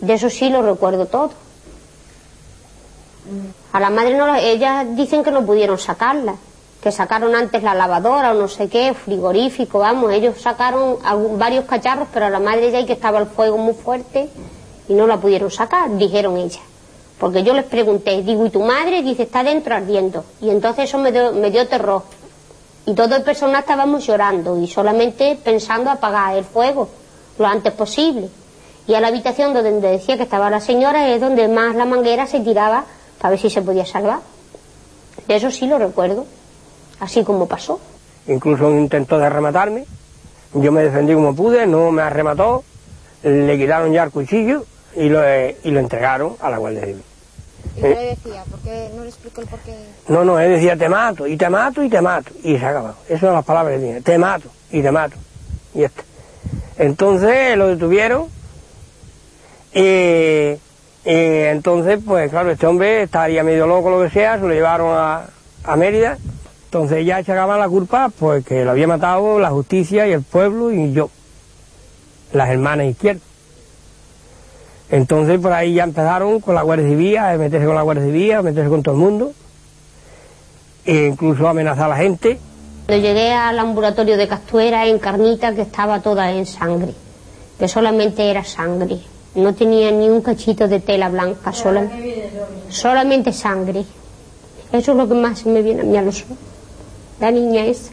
De 0.00 0.14
eso 0.14 0.30
sí 0.30 0.48
lo 0.48 0.62
recuerdo 0.62 1.06
todo. 1.06 1.30
A 3.72 3.80
la 3.80 3.90
madre 3.90 4.16
no, 4.16 4.26
la- 4.26 4.40
ellas 4.40 4.86
dicen 4.96 5.22
que 5.22 5.30
no 5.30 5.44
pudieron 5.46 5.78
sacarla, 5.78 6.34
que 6.82 6.90
sacaron 6.90 7.36
antes 7.36 7.62
la 7.62 7.74
lavadora 7.74 8.32
o 8.32 8.34
no 8.34 8.48
sé 8.48 8.68
qué, 8.68 8.92
frigorífico, 8.92 9.78
vamos, 9.78 10.12
ellos 10.12 10.40
sacaron 10.40 10.98
varios 11.38 11.64
cacharros, 11.64 12.08
pero 12.12 12.26
a 12.26 12.30
la 12.30 12.40
madre 12.40 12.72
ya 12.72 12.78
hay 12.78 12.86
que 12.86 12.94
estaba 12.94 13.20
el 13.20 13.26
fuego 13.26 13.56
muy 13.56 13.74
fuerte 13.74 14.28
y 14.88 14.94
no 14.94 15.06
la 15.06 15.16
pudieron 15.16 15.50
sacar, 15.50 15.96
dijeron 15.96 16.36
ellas. 16.36 16.60
Porque 17.20 17.44
yo 17.44 17.54
les 17.54 17.66
pregunté, 17.66 18.20
digo, 18.22 18.44
¿y 18.44 18.50
tu 18.50 18.60
madre? 18.60 19.00
Dice, 19.00 19.22
está 19.22 19.44
dentro 19.44 19.76
ardiendo. 19.76 20.24
Y 20.40 20.50
entonces 20.50 20.86
eso 20.86 20.98
me 20.98 21.12
dio, 21.12 21.32
me 21.32 21.52
dio 21.52 21.68
terror. 21.68 22.02
Y 22.84 22.94
todo 22.94 23.14
el 23.14 23.22
personal 23.22 23.60
estábamos 23.60 24.04
llorando 24.04 24.58
y 24.58 24.66
solamente 24.66 25.38
pensando 25.42 25.88
apagar 25.88 26.36
el 26.36 26.42
fuego 26.42 26.88
lo 27.38 27.46
antes 27.46 27.72
posible. 27.74 28.28
Y 28.88 28.94
a 28.94 29.00
la 29.00 29.06
habitación 29.06 29.54
donde 29.54 29.70
decía 29.80 30.16
que 30.16 30.24
estaba 30.24 30.50
la 30.50 30.60
señora 30.60 31.10
es 31.10 31.20
donde 31.20 31.46
más 31.46 31.76
la 31.76 31.84
manguera 31.84 32.26
se 32.26 32.40
tiraba 32.40 32.86
para 33.20 33.30
ver 33.30 33.38
si 33.38 33.50
se 33.50 33.62
podía 33.62 33.86
salvar. 33.86 34.18
De 35.28 35.36
eso 35.36 35.52
sí 35.52 35.68
lo 35.68 35.78
recuerdo, 35.78 36.26
así 37.02 37.24
como 37.24 37.48
pasó. 37.48 37.80
Incluso 38.28 38.70
intentó 38.70 39.18
de 39.18 39.28
rematarme. 39.28 39.84
Yo 40.54 40.70
me 40.70 40.84
defendí 40.84 41.14
como 41.14 41.34
pude, 41.34 41.66
no 41.66 41.90
me 41.90 42.02
arremató. 42.02 42.62
Le 43.24 43.58
quitaron 43.58 43.92
ya 43.92 44.04
el 44.04 44.10
cuchillo 44.10 44.64
y 44.94 45.08
lo, 45.08 45.22
eh, 45.24 45.56
y 45.64 45.70
lo 45.72 45.80
entregaron 45.80 46.36
a 46.40 46.48
la 46.48 46.58
Guardia 46.58 46.82
Civil. 46.82 47.02
¿Y 47.76 47.80
qué 47.80 47.88
le 47.88 48.06
decía? 48.06 48.44
¿Por 48.48 48.60
qué 48.60 48.90
no 48.94 49.02
le 49.02 49.08
explicó 49.08 49.40
el 49.40 49.46
porqué? 49.48 49.74
No, 50.08 50.24
no, 50.24 50.38
él 50.38 50.52
decía 50.52 50.76
te 50.76 50.88
mato, 50.88 51.26
y 51.26 51.36
te 51.36 51.48
mato, 51.48 51.82
y 51.82 51.88
te 51.88 52.00
mato. 52.00 52.30
Y 52.44 52.58
se 52.58 52.64
acabó. 52.64 52.94
Esas 53.06 53.20
son 53.20 53.34
las 53.34 53.44
palabras 53.44 53.74
que 53.76 53.84
tiene. 53.84 54.00
Te 54.00 54.18
mato, 54.18 54.48
y 54.70 54.82
te 54.82 54.90
mato. 54.92 55.16
Y 55.74 55.82
este. 55.82 56.02
Entonces 56.78 57.56
lo 57.56 57.68
detuvieron. 57.68 58.26
Y, 59.74 59.80
y 59.80 60.58
entonces, 61.04 61.98
pues 62.04 62.30
claro, 62.30 62.50
este 62.50 62.66
hombre 62.66 63.02
estaría 63.02 63.42
medio 63.42 63.66
loco, 63.66 63.90
lo 63.90 64.02
que 64.02 64.10
sea, 64.10 64.36
se 64.36 64.42
lo 64.46 64.52
llevaron 64.52 64.96
a, 64.96 65.26
a 65.64 65.76
Mérida. 65.76 66.18
Entonces 66.72 67.04
ya 67.04 67.20
echaban 67.20 67.60
la 67.60 67.68
culpa, 67.68 68.10
pues 68.18 68.46
que 68.46 68.64
lo 68.64 68.70
había 68.70 68.86
matado 68.88 69.38
la 69.38 69.50
justicia 69.50 70.08
y 70.08 70.12
el 70.12 70.22
pueblo 70.22 70.72
y 70.72 70.90
yo, 70.94 71.10
las 72.32 72.48
hermanas 72.48 72.86
izquierdas. 72.86 73.22
Entonces 74.88 75.38
por 75.38 75.52
ahí 75.52 75.74
ya 75.74 75.84
empezaron 75.84 76.40
con 76.40 76.54
la 76.54 76.62
Guardia 76.62 76.88
Civil, 76.88 77.18
a 77.18 77.36
meterse 77.36 77.66
con 77.66 77.74
la 77.74 77.82
Guardia 77.82 78.06
Civil, 78.06 78.32
a 78.32 78.40
meterse 78.42 78.70
con 78.70 78.82
todo 78.82 78.94
el 78.94 79.00
mundo, 79.02 79.32
e 80.86 81.08
incluso 81.08 81.46
amenazar 81.46 81.84
a 81.84 81.88
la 81.88 81.96
gente. 81.98 82.38
Cuando 82.86 83.06
llegué 83.06 83.34
al 83.34 83.58
ambulatorio 83.58 84.16
de 84.16 84.26
Castuera 84.26 84.86
en 84.86 84.98
Carnita, 84.98 85.54
que 85.54 85.60
estaba 85.60 86.00
toda 86.00 86.32
en 86.32 86.46
sangre, 86.46 86.94
que 87.58 87.68
solamente 87.68 88.30
era 88.30 88.44
sangre, 88.44 88.96
no 89.34 89.54
tenía 89.54 89.90
ni 89.90 90.08
un 90.08 90.22
cachito 90.22 90.66
de 90.68 90.80
tela 90.80 91.10
blanca, 91.10 91.52
sola- 91.52 91.86
solamente 92.70 93.30
sangre. 93.34 93.84
Eso 94.72 94.92
es 94.92 94.96
lo 94.96 95.06
que 95.06 95.12
más 95.14 95.44
me 95.44 95.60
viene 95.60 95.82
a 95.82 95.84
mí 95.84 95.98
a 95.98 96.00
los 96.02 96.22
ojos. 96.22 96.38
La 97.22 97.30
niña 97.30 97.64
esa, 97.66 97.92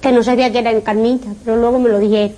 que 0.00 0.10
no 0.10 0.24
sabía 0.24 0.50
que 0.50 0.58
era 0.58 0.72
en 0.72 0.80
Carnita, 0.80 1.28
pero 1.44 1.56
luego 1.56 1.78
me 1.78 1.88
lo 1.88 2.00
dijeron. 2.00 2.32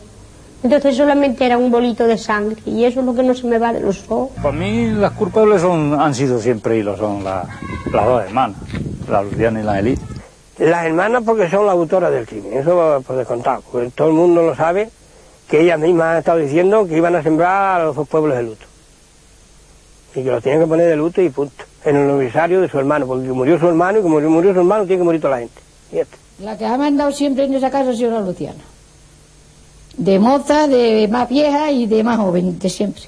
Entonces 0.62 0.94
solamente 0.94 1.46
era 1.46 1.56
un 1.56 1.70
bolito 1.70 2.06
de 2.06 2.18
sangre 2.18 2.56
y 2.66 2.84
eso 2.84 3.00
es 3.00 3.06
lo 3.06 3.14
que 3.14 3.22
no 3.22 3.34
se 3.34 3.46
me 3.46 3.58
va 3.58 3.72
de 3.72 3.80
los 3.80 4.04
ojos. 4.10 4.28
Para 4.42 4.52
mí 4.52 4.88
las 4.90 5.12
culpables 5.12 5.62
son, 5.62 5.98
han 5.98 6.14
sido 6.14 6.38
siempre 6.38 6.76
y 6.76 6.82
lo 6.82 6.98
son 6.98 7.24
la- 7.24 7.46
las 7.92 8.04
dos 8.04 8.24
hermanas, 8.24 8.58
la 9.08 9.22
Luciana 9.22 9.60
y 9.60 9.62
la 9.62 9.78
Elite. 9.78 10.02
Las 10.58 10.84
hermanas 10.84 11.22
porque 11.24 11.48
son 11.48 11.64
las 11.64 11.74
autoras 11.74 12.12
del 12.12 12.26
crimen, 12.26 12.52
eso 12.52 13.02
por 13.06 13.16
descontado, 13.16 13.62
porque 13.72 13.90
todo 13.94 14.08
el 14.08 14.14
mundo 14.14 14.42
lo 14.42 14.54
sabe, 14.54 14.90
que 15.48 15.62
ellas 15.62 15.80
mismas 15.80 16.08
han 16.12 16.18
estado 16.18 16.38
diciendo 16.38 16.86
que 16.86 16.94
iban 16.98 17.16
a 17.16 17.22
sembrar 17.22 17.80
a 17.80 17.84
los 17.84 17.96
dos 17.96 18.06
pueblos 18.06 18.36
de 18.36 18.42
luto. 18.42 18.66
Y 20.16 20.24
que 20.24 20.30
los 20.30 20.42
tenían 20.42 20.62
que 20.62 20.66
poner 20.66 20.88
de 20.88 20.96
luto 20.96 21.20
y 21.20 21.28
punto. 21.28 21.64
En 21.84 21.94
el 21.94 22.10
aniversario 22.10 22.62
de 22.62 22.68
su 22.68 22.78
hermano, 22.78 23.06
porque 23.06 23.28
murió 23.28 23.58
su 23.60 23.68
hermano 23.68 23.98
y 23.98 24.02
como 24.02 24.18
murió 24.18 24.52
su 24.54 24.60
hermano 24.60 24.86
tiene 24.86 25.00
que 25.00 25.04
morir 25.04 25.20
toda 25.20 25.36
la 25.36 25.40
gente. 25.40 26.08
La 26.40 26.56
que 26.56 26.64
ha 26.64 26.76
mandado 26.76 27.12
siempre 27.12 27.44
en 27.44 27.54
esa 27.54 27.70
casa 27.70 27.90
ha 27.90 27.94
sido 27.94 28.10
la 28.10 28.20
Luciana. 28.20 28.62
De 29.96 30.18
moza, 30.18 30.66
de 30.66 31.06
más 31.08 31.28
vieja 31.28 31.70
y 31.70 31.86
de 31.86 32.02
más 32.02 32.16
joven, 32.16 32.58
de 32.58 32.68
siempre. 32.68 33.04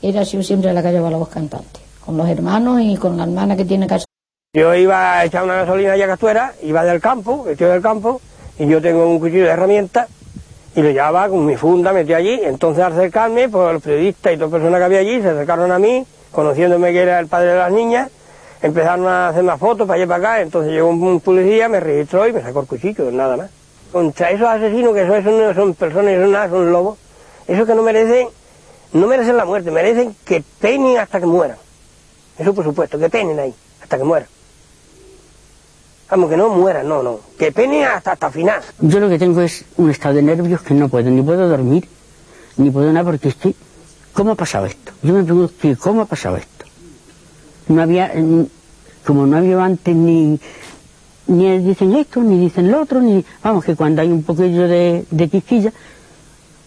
Era 0.00 0.24
sido 0.24 0.42
siempre 0.44 0.72
la 0.72 0.82
que 0.82 0.92
llevaba 0.92 1.10
la 1.10 1.16
voz 1.16 1.28
cantante. 1.28 1.80
Con 2.04 2.16
los 2.16 2.28
hermanos 2.28 2.80
y 2.80 2.96
con 2.96 3.16
la 3.16 3.24
hermana 3.24 3.56
que 3.56 3.64
tiene 3.64 3.86
casa. 3.86 4.06
Yo 4.54 4.74
iba 4.74 5.18
a 5.18 5.24
echar 5.24 5.44
una 5.44 5.56
gasolina 5.56 5.92
allá 5.92 6.06
Castuera, 6.06 6.54
iba 6.62 6.84
del 6.84 7.00
campo, 7.00 7.44
vestido 7.44 7.70
del 7.70 7.82
campo, 7.82 8.20
y 8.58 8.66
yo 8.66 8.80
tengo 8.80 9.06
un 9.08 9.18
cuchillo 9.18 9.44
de 9.44 9.50
herramientas, 9.50 10.08
y 10.78 10.82
lo 10.82 10.90
llevaba 10.90 11.28
con 11.28 11.44
mi 11.44 11.56
funda, 11.56 11.92
metí 11.92 12.14
allí. 12.14 12.40
Entonces 12.40 12.84
al 12.84 12.92
acercarme, 12.92 13.48
pues 13.48 13.72
los 13.72 13.82
periodistas 13.82 14.32
y 14.32 14.36
las 14.36 14.48
personas 14.48 14.78
que 14.78 14.84
había 14.84 15.00
allí 15.00 15.20
se 15.20 15.30
acercaron 15.30 15.72
a 15.72 15.78
mí, 15.80 16.06
conociéndome 16.30 16.92
que 16.92 17.00
era 17.00 17.18
el 17.18 17.26
padre 17.26 17.48
de 17.48 17.58
las 17.58 17.72
niñas, 17.72 18.10
empezaron 18.62 19.08
a 19.08 19.28
hacer 19.28 19.42
más 19.42 19.58
fotos 19.58 19.88
para 19.88 19.96
allá 19.96 20.04
y 20.04 20.06
para 20.06 20.18
acá, 20.18 20.40
entonces 20.40 20.70
llegó 20.70 20.88
un, 20.88 21.20
policía, 21.20 21.68
me 21.68 21.80
registró 21.80 22.28
y 22.28 22.32
me 22.32 22.42
sacó 22.42 22.60
el 22.60 22.68
cuchillo, 22.68 23.10
nada 23.10 23.36
más. 23.36 23.50
Contra 23.90 24.30
esos 24.30 24.46
asesinos 24.46 24.94
que 24.94 25.02
esos 25.02 25.24
no 25.24 25.52
son 25.52 25.74
personas, 25.74 26.14
son 26.14 26.30
nada, 26.30 26.48
son 26.48 26.70
lobos, 26.70 26.96
esos 27.48 27.66
que 27.66 27.74
no 27.74 27.82
merecen, 27.82 28.28
no 28.92 29.08
merecen 29.08 29.36
la 29.36 29.46
muerte, 29.46 29.72
merecen 29.72 30.14
que 30.24 30.44
penen 30.60 30.96
hasta 30.98 31.18
que 31.18 31.26
mueran. 31.26 31.56
Eso 32.38 32.54
por 32.54 32.62
supuesto, 32.62 33.00
que 33.00 33.10
penen 33.10 33.36
ahí, 33.40 33.52
hasta 33.82 33.98
que 33.98 34.04
mueran. 34.04 34.28
Vamos, 36.10 36.30
que 36.30 36.36
no 36.36 36.48
mueran, 36.48 36.88
no, 36.88 37.02
no. 37.02 37.20
Que 37.38 37.52
penen 37.52 37.84
hasta, 37.84 38.12
hasta 38.12 38.30
final. 38.30 38.60
Yo 38.80 38.98
lo 39.00 39.08
que 39.08 39.18
tengo 39.18 39.40
es 39.42 39.64
un 39.76 39.90
estado 39.90 40.14
de 40.14 40.22
nervios 40.22 40.62
que 40.62 40.72
no 40.74 40.88
puedo, 40.88 41.10
ni 41.10 41.20
puedo 41.22 41.48
dormir, 41.48 41.86
ni 42.56 42.70
puedo 42.70 42.90
nada 42.92 43.04
porque 43.04 43.28
estoy... 43.28 43.54
¿Cómo 44.14 44.32
ha 44.32 44.34
pasado 44.34 44.66
esto? 44.66 44.92
Yo 45.02 45.12
me 45.14 45.22
pregunto, 45.22 45.52
¿qué- 45.60 45.76
¿cómo 45.76 46.02
ha 46.02 46.06
pasado 46.06 46.36
esto? 46.38 46.64
No 47.68 47.82
había, 47.82 48.10
mm, 48.14 48.46
como 49.06 49.26
no 49.26 49.36
había 49.36 49.62
antes 49.62 49.94
ni, 49.94 50.40
ni 51.28 51.58
dicen 51.58 51.94
esto, 51.94 52.20
ni 52.20 52.38
dicen 52.40 52.70
lo 52.70 52.80
otro, 52.80 53.00
ni, 53.00 53.24
vamos, 53.44 53.64
que 53.64 53.76
cuando 53.76 54.00
hay 54.02 54.08
un 54.10 54.22
poquillo 54.22 54.66
de, 54.66 55.04
de 55.10 55.28
quisquilla, 55.28 55.72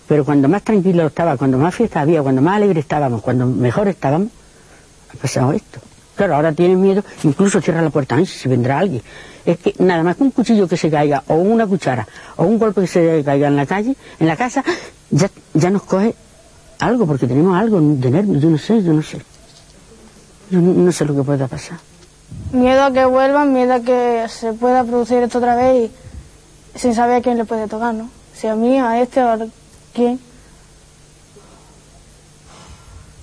pero 0.08 0.24
cuando 0.24 0.48
más 0.48 0.62
tranquilo 0.64 1.08
estaba, 1.08 1.36
cuando 1.36 1.58
más 1.58 1.74
fiesta 1.74 2.02
había, 2.02 2.22
cuando 2.22 2.42
más 2.42 2.58
alegre 2.58 2.80
estábamos, 2.80 3.22
cuando 3.22 3.48
mejor 3.48 3.88
estábamos, 3.88 4.30
ha 5.14 5.18
pasado 5.20 5.52
esto. 5.52 5.80
Claro, 6.16 6.36
ahora 6.36 6.54
tienen 6.54 6.80
miedo, 6.80 7.04
incluso 7.24 7.60
cierra 7.60 7.82
la 7.82 7.90
puerta, 7.90 8.16
"Ay, 8.16 8.26
si 8.28 8.48
vendrá 8.48 8.78
alguien. 8.80 9.02
Es 9.46 9.58
que 9.58 9.74
nada 9.80 10.04
más 10.04 10.16
que 10.16 10.24
un 10.24 10.32
cuchillo 10.32 10.68
que 10.68 10.78
se 10.78 10.90
caiga, 10.90 11.24
o 11.28 11.36
una 11.36 11.66
cuchara, 11.66 12.08
o 12.38 12.44
un 12.44 12.60
golpe 12.60 12.82
que 12.82 12.88
se 12.88 13.24
caiga 13.24 13.48
en 13.48 13.56
la 13.56 13.66
calle, 13.66 13.96
en 14.20 14.28
la 14.28 14.36
casa, 14.36 14.64
ya, 15.10 15.30
ya 15.54 15.70
nos 15.70 15.84
coge 15.84 16.16
algo, 16.80 17.06
porque 17.06 17.28
tenemos 17.28 17.58
algo 17.58 17.80
de 17.82 18.12
nervios, 18.12 18.42
yo 18.42 18.50
no 18.50 18.58
sé, 18.58 18.84
yo 18.84 18.94
no 18.94 19.02
sé. 19.02 19.22
Yo 20.50 20.60
no, 20.60 20.74
no 20.74 20.92
sé 20.92 21.06
lo 21.06 21.16
que 21.16 21.24
pueda 21.24 21.48
pasar. 21.48 21.80
Miedo 22.52 22.84
a 22.84 22.92
que 22.92 23.06
vuelvan, 23.06 23.54
miedo 23.54 23.74
a 23.74 23.80
que 23.80 24.26
se 24.30 24.54
pueda 24.54 24.84
producir 24.84 25.24
esto 25.24 25.38
otra 25.38 25.56
vez 25.56 25.90
y 26.76 26.80
sin 26.80 26.94
saber 26.94 27.18
a 27.18 27.22
quién 27.22 27.38
le 27.38 27.46
puede 27.46 27.68
tocar, 27.68 27.94
¿no? 27.94 28.10
Si 28.34 28.48
a 28.48 28.56
mí, 28.56 28.78
a 28.80 29.02
este 29.02 29.22
o 29.24 29.30
a 29.30 29.38
quién. 29.94 30.20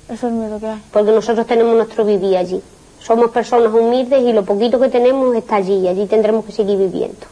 Eso 0.09 0.15
es 0.15 0.33
el 0.33 0.33
miedo 0.33 0.59
que 0.59 0.67
hay. 0.67 0.83
porque 0.91 1.13
nosotros 1.13 1.47
tenemos 1.47 1.75
nuestro 1.75 2.05
vivir 2.05 2.37
allí. 2.37 2.63
Somos 3.09 3.31
personas 3.31 3.73
humildes 3.73 4.21
y 4.21 4.35
lo 4.35 4.45
poquito 4.45 4.79
que 4.79 4.91
tenemos 4.91 5.35
está 5.35 5.57
allí 5.57 5.79
y 5.79 5.89
allí 5.89 6.05
tendremos 6.05 6.45
que 6.45 6.53
seguir 6.53 6.77
viviendo. 6.77 7.27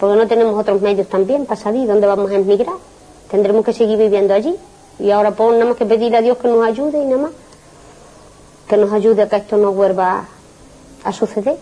Porque 0.00 0.16
no 0.16 0.26
tenemos 0.26 0.58
otros 0.58 0.80
medios 0.80 1.06
también 1.06 1.44
para 1.44 1.60
salir, 1.60 1.86
¿dónde 1.86 2.06
vamos 2.06 2.30
a 2.30 2.36
emigrar? 2.36 2.76
Tendremos 3.30 3.62
que 3.62 3.74
seguir 3.74 3.98
viviendo 3.98 4.32
allí. 4.32 4.56
Y 4.98 5.10
ahora 5.10 5.32
pues 5.32 5.52
nada 5.52 5.66
más 5.66 5.76
que 5.76 5.84
pedir 5.84 6.16
a 6.16 6.22
Dios 6.22 6.38
que 6.38 6.48
nos 6.48 6.66
ayude 6.66 7.02
y 7.02 7.04
nada 7.04 7.24
más. 7.24 7.32
Que 8.66 8.78
nos 8.78 8.90
ayude 8.90 9.20
a 9.20 9.28
que 9.28 9.36
esto 9.36 9.58
no 9.58 9.72
vuelva 9.72 10.24
a 11.04 11.12
suceder. 11.12 11.58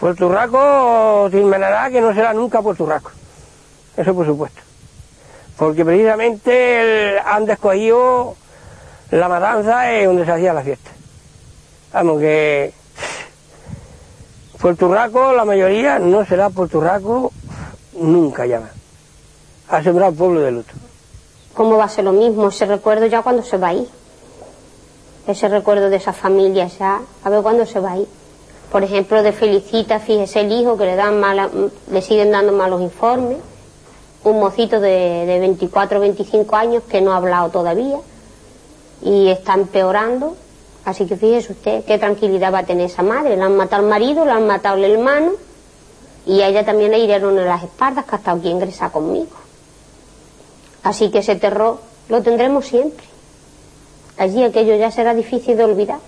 Puerto 0.00 0.28
Rico 0.28 1.28
te 1.30 1.40
imaginará 1.40 1.88
que 1.88 2.00
no 2.00 2.12
será 2.12 2.34
nunca 2.34 2.62
Puerto 2.62 2.84
Rico. 2.84 3.12
Eso 3.96 4.12
por 4.12 4.26
supuesto. 4.26 4.60
Porque 5.56 5.84
precisamente 5.84 7.16
han 7.24 7.48
escogido 7.48 8.34
la 9.12 9.28
matanza 9.28 9.92
es 9.92 10.04
donde 10.06 10.24
se 10.24 10.32
hacía 10.32 10.52
la 10.52 10.62
fiesta. 10.62 10.95
Vamos 11.96 12.20
que 12.20 12.74
Puerto 14.60 14.94
Rico, 14.94 15.32
la 15.32 15.46
mayoría, 15.46 15.98
no 15.98 16.26
será 16.26 16.50
Puerto 16.50 16.78
Rico 16.78 17.32
nunca 17.94 18.44
ya 18.44 18.60
más. 18.60 18.72
Ha 19.70 19.82
sembrado 19.82 20.12
pueblo 20.12 20.42
de 20.42 20.50
luto. 20.50 20.74
¿Cómo 21.54 21.78
va 21.78 21.84
a 21.84 21.88
ser 21.88 22.04
lo 22.04 22.12
mismo? 22.12 22.48
Ese 22.48 22.66
recuerdo 22.66 23.06
ya 23.06 23.22
cuando 23.22 23.42
se 23.42 23.56
va 23.56 23.68
a 23.68 23.72
ir. 23.72 23.88
ese 25.26 25.48
recuerdo 25.48 25.88
de 25.88 25.96
esa 25.96 26.12
familia 26.12 26.66
ya, 26.66 27.00
a 27.24 27.30
ver 27.30 27.40
cuándo 27.40 27.64
se 27.64 27.80
va 27.80 27.92
a 27.92 27.96
ir. 27.96 28.08
Por 28.70 28.84
ejemplo, 28.84 29.22
de 29.22 29.32
Felicita, 29.32 29.98
fíjese 29.98 30.42
el 30.42 30.52
hijo 30.52 30.76
que 30.76 30.84
le 30.84 30.96
dan 30.96 31.18
mala, 31.18 31.48
le 31.90 32.02
siguen 32.02 32.30
dando 32.30 32.52
malos 32.52 32.82
informes, 32.82 33.38
un 34.22 34.38
mocito 34.38 34.80
de, 34.80 35.24
de 35.24 35.38
24 35.38 35.96
o 35.96 36.00
25 36.02 36.56
años 36.56 36.82
que 36.90 37.00
no 37.00 37.14
ha 37.14 37.16
hablado 37.16 37.48
todavía 37.48 37.96
y 39.00 39.28
está 39.28 39.54
empeorando. 39.54 40.36
Así 40.86 41.04
que 41.04 41.16
fíjese 41.16 41.52
usted 41.52 41.84
qué 41.84 41.98
tranquilidad 41.98 42.54
va 42.54 42.60
a 42.60 42.64
tener 42.64 42.86
esa 42.86 43.02
madre. 43.02 43.36
Le 43.36 43.42
han 43.42 43.56
matado 43.56 43.82
al 43.82 43.88
marido, 43.88 44.24
le 44.24 44.30
han 44.30 44.46
matado 44.46 44.76
al 44.76 44.84
hermano 44.84 45.32
y 46.24 46.40
a 46.40 46.48
ella 46.48 46.64
también 46.64 46.92
le 46.92 47.00
hirieron 47.00 47.36
en 47.36 47.44
las 47.44 47.64
espaldas 47.64 48.04
que 48.04 48.14
ha 48.14 48.18
estado 48.18 48.38
aquí 48.38 48.48
ingresada 48.48 48.92
conmigo. 48.92 49.36
Así 50.84 51.10
que 51.10 51.18
ese 51.18 51.34
terror 51.34 51.80
lo 52.08 52.22
tendremos 52.22 52.66
siempre. 52.66 53.04
Allí 54.16 54.44
aquello 54.44 54.76
ya 54.76 54.92
será 54.92 55.12
difícil 55.12 55.56
de 55.56 55.64
olvidar. 55.64 55.98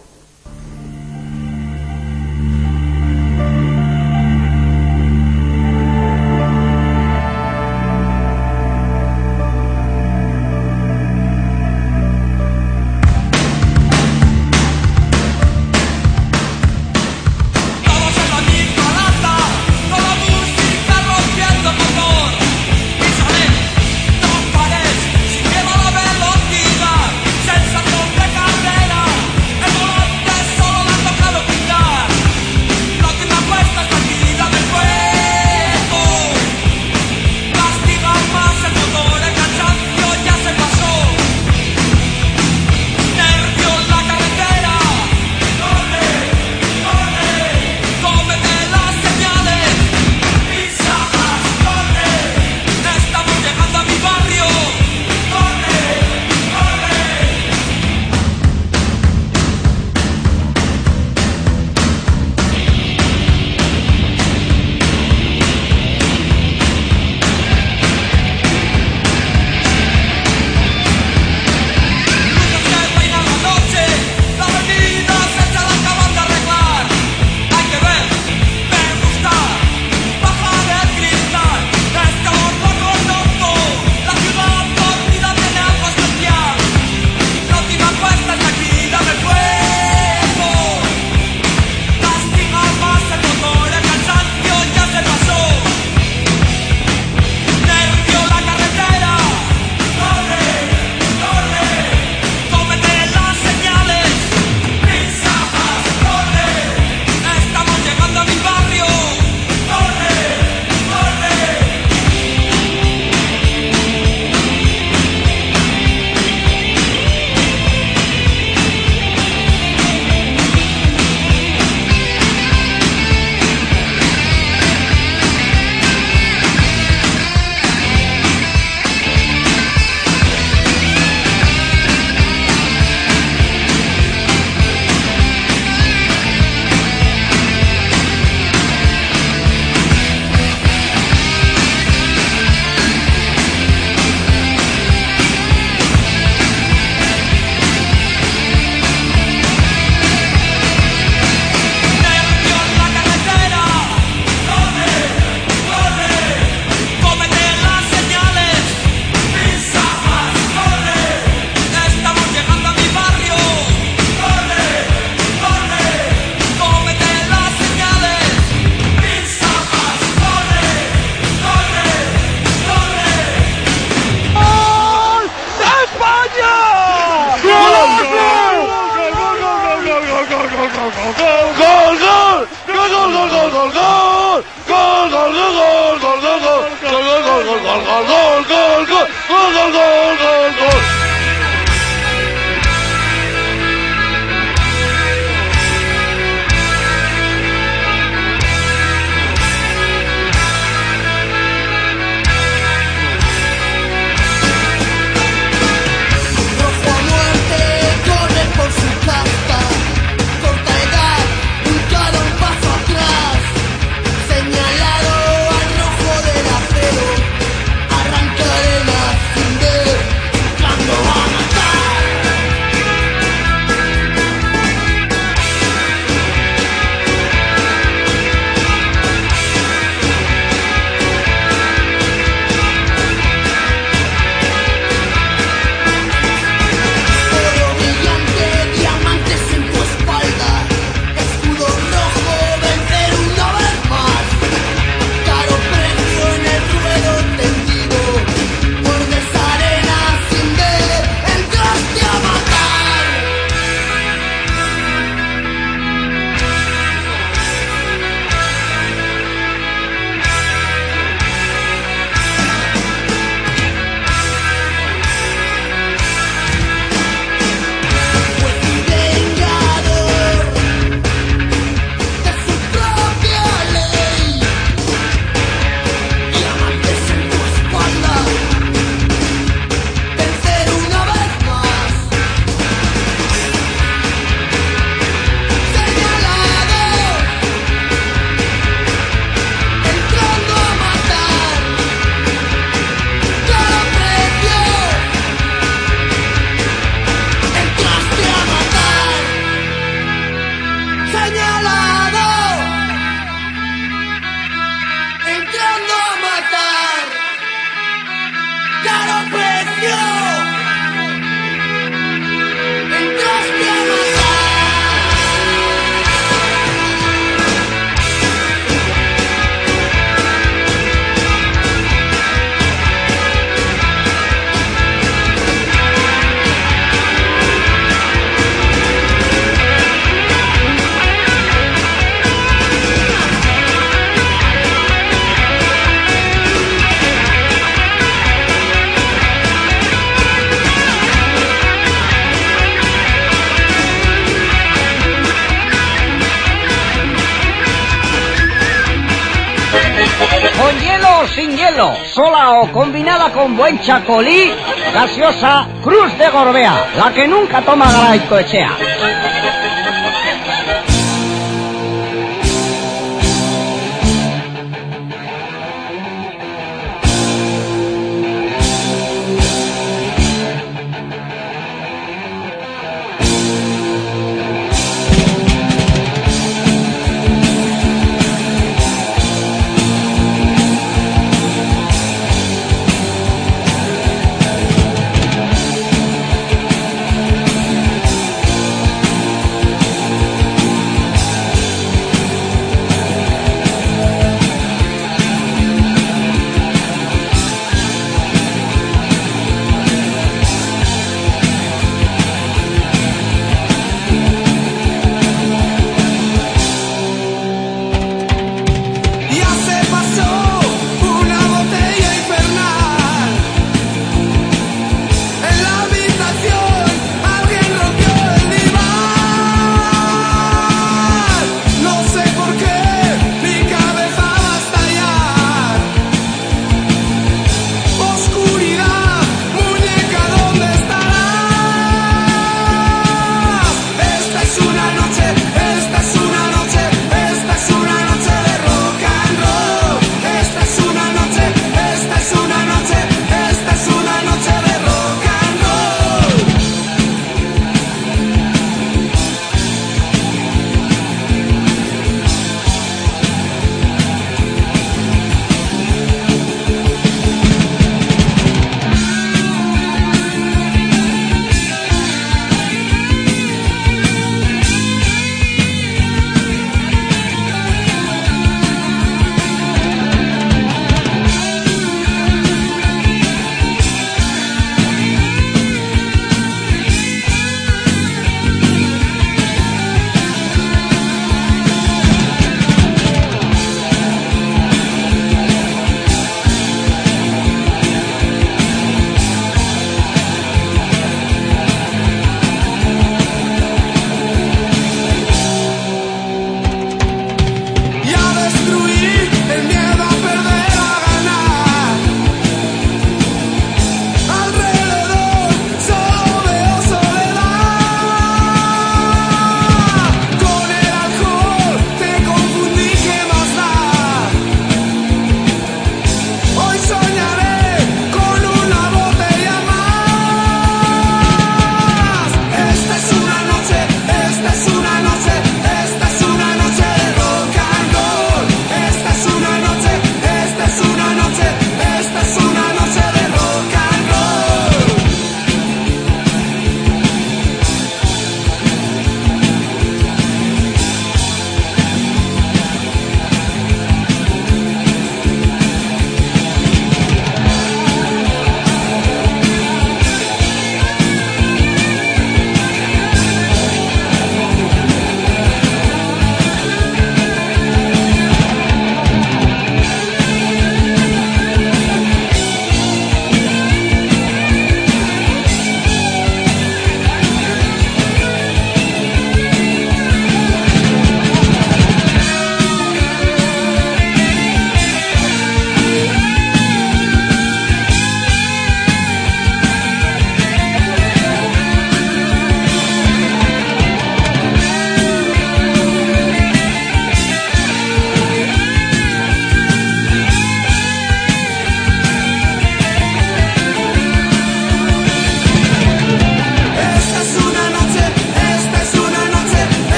buen 353.68 353.80
chacolí, 353.82 354.50
gaseosa 354.94 355.66
Cruz 355.82 356.16
de 356.16 356.30
Gorbea, 356.30 356.86
la 356.96 357.12
que 357.12 357.28
nunca 357.28 357.60
toma 357.60 357.92
Garaico 357.92 358.38
Echea. 358.38 358.87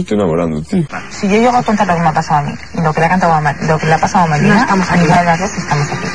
Me 0.00 0.02
estoy 0.02 0.16
enamorando, 0.18 0.62
tío. 0.62 0.82
Si 1.10 1.28
yo 1.28 1.36
llego 1.36 1.56
a 1.56 1.62
contar 1.62 1.86
lo 1.86 1.94
que 1.94 2.00
me 2.00 2.08
ha 2.08 2.12
pasado 2.12 2.40
a 2.40 2.42
mí 2.42 2.54
y 2.74 2.80
lo 2.80 2.92
que 2.92 3.00
le 3.00 3.06
ha 3.06 3.08
cantado 3.10 3.32
a 3.34 3.40
Mar- 3.40 3.56
lo 3.60 3.78
que 3.78 3.86
le 3.86 3.94
ha 3.94 3.98
pasado 3.98 4.24
a 4.24 4.28
Marina, 4.28 4.54
No 4.54 4.60
estamos 4.62 4.90
a 4.90 4.94
aquí. 4.94 5.02
de 5.06 5.08
las 5.24 5.38
dos 5.38 5.50
estamos 5.56 5.86
aquí. 5.86 6.08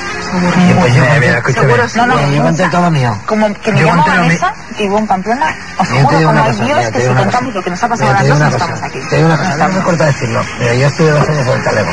Pues 0.79 0.95
yo, 0.95 1.03
mira, 1.19 1.37
escúchame. 1.37 1.67
Seguro. 1.67 1.83
No, 1.95 2.05
no, 2.07 2.31
yo 2.31 2.43
conté 2.43 2.67
todo 2.69 2.81
lo 2.81 2.91
mío. 2.91 3.17
Como 3.25 3.53
que 3.53 3.71
me 3.71 3.83
llamo 3.83 4.03
Vanessa, 4.05 4.53
que 4.75 4.83
vivo 4.83 4.97
en 4.99 5.07
Pamplona, 5.07 5.55
os 5.77 5.87
juro 5.87 6.03
como 6.27 6.43
Dios 6.65 6.79
que 6.91 7.01
si 7.01 7.07
contamos 7.07 7.31
cosa. 7.31 7.51
lo 7.53 7.63
que 7.63 7.69
nos 7.69 7.83
ha 7.83 7.87
pasado 7.89 8.09
Mira, 8.09 8.19
a 8.19 8.23
las 8.23 8.39
dos 8.39 8.51
estamos 8.61 8.81
aquí. 8.83 8.99
Te 9.09 9.15
digo 9.17 9.27
una 9.27 9.37
cosa, 9.37 9.55
no 9.57 9.69
me 9.69 9.81
corta 9.81 10.05
decirlo. 10.05 10.41
Mira, 10.59 10.73
yo 10.73 10.87
estuve 10.87 11.09
dos 11.11 11.29
años 11.29 11.47
en 11.47 11.53
el 11.53 11.63
talego. 11.63 11.91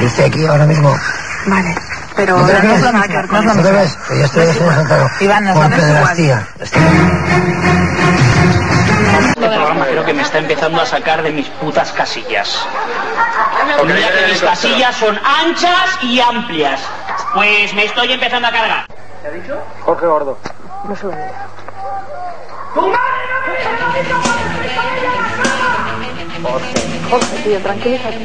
Yo 0.00 0.06
estoy 0.06 0.24
aquí 0.26 0.46
ahora 0.46 0.66
mismo. 0.66 0.96
Vale, 1.46 1.74
pero 2.14 2.38
¿No 2.38 2.46
te 2.46 2.52
no 2.52 2.60
ves? 2.60 2.72
es 2.72 2.80
lo 2.82 2.92
mismo, 2.92 3.06
no 3.08 3.38
es 3.38 3.44
lo 3.46 3.54
¿No 3.54 3.62
te 3.62 3.72
ves? 3.72 3.98
Yo 4.10 4.24
estoy 4.24 4.46
dos 4.46 4.56
años 4.60 4.74
en 4.74 4.80
el 4.80 4.88
talego. 4.88 5.10
Iván, 5.20 5.44
nos 5.44 5.54
Por. 5.54 5.72
Este 6.60 6.78
programa 9.68 9.90
creo 9.90 10.04
que 10.04 10.14
me 10.14 10.22
está 10.22 10.38
empezando 10.38 10.80
a 10.80 10.86
sacar 10.86 11.22
de 11.22 11.30
mis 11.30 11.46
putas 11.46 11.92
casillas. 11.92 12.66
Porque 13.76 13.92
mira 13.92 14.08
que 14.08 14.32
mis 14.32 14.40
casillas 14.40 14.96
son 14.96 15.20
anchas 15.42 15.98
y 16.02 16.20
amplias. 16.20 16.80
Pues 17.34 17.74
me 17.74 17.84
estoy 17.84 18.12
empezando 18.12 18.48
a 18.48 18.50
cargar. 18.50 18.86
¿Te 19.22 19.28
ha 19.28 19.30
dicho? 19.30 19.62
Jorge 19.82 20.06
Gordo. 20.06 20.38
No 20.84 20.96
se 20.96 21.04
lo 21.04 21.10
digo. 21.10 21.24
Jorge, 27.10 27.36
tío, 27.44 27.58
tranquilízate. 27.60 28.18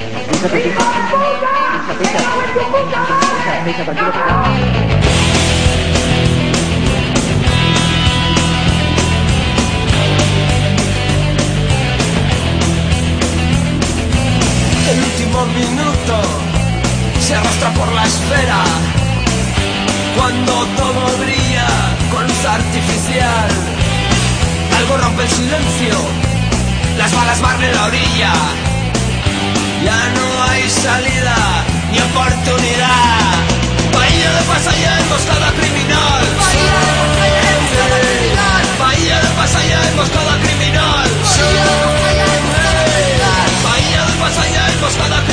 Último 15.34 15.46
minuto 15.48 16.22
se 17.20 17.36
arrastra 17.36 17.74
por 17.74 17.92
la 17.94 18.06
esfera 18.06 18.64
cuando 20.18 20.54
todo 20.78 21.18
brilla 21.18 21.68
con 22.12 22.28
luz 22.28 22.46
artificial. 22.46 23.50
Algo 24.78 24.98
rompe 24.98 25.24
el 25.24 25.30
silencio, 25.30 25.96
las 26.98 27.14
balas 27.16 27.42
barren 27.42 27.76
la 27.76 27.86
orilla. 27.86 28.34
Ya 29.84 30.10
no 30.16 30.44
hay 30.50 30.70
salida 30.70 31.36
ni 31.92 32.00
oportunidad. 32.00 33.34
Bahía 33.94 34.32
de 34.34 34.42
pasaya 34.44 35.00
emboscada 35.00 35.52
criminal. 35.54 36.24
Bahía 36.40 36.80
de 36.80 36.90
pasaya 36.90 37.50
emboscada 37.50 38.00
criminal. 38.00 38.64
Bahía 38.80 39.20
de 39.20 39.30
pasaya 39.30 39.90
emboscada 39.90 40.38
criminal. 40.42 41.10
Bahía 41.38 41.64
de 41.64 42.03
Costa 44.96 45.10
da 45.10 45.33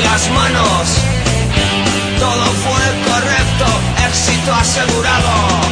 las 0.00 0.30
manos. 0.30 0.88
Todo 2.18 2.44
fue 2.44 3.12
correcto, 3.12 3.66
éxito 4.06 4.54
asegurado. 4.54 5.67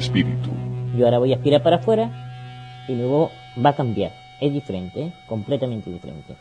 Espíritu. 0.00 0.50
Yo 0.96 1.04
ahora 1.04 1.18
voy 1.18 1.32
a 1.32 1.36
aspirar 1.36 1.62
para 1.62 1.76
afuera 1.76 2.10
y 2.88 2.94
luego 2.94 3.30
va 3.64 3.70
a 3.70 3.76
cambiar. 3.76 4.12
Es 4.40 4.52
diferente, 4.52 5.02
¿eh? 5.02 5.12
completamente 5.28 5.90
diferente. 5.90 6.36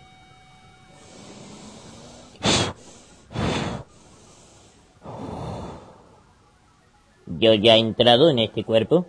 Yo 7.28 7.54
ya 7.54 7.76
he 7.76 7.80
entrado 7.80 8.30
en 8.30 8.40
este 8.40 8.64
cuerpo. 8.64 9.06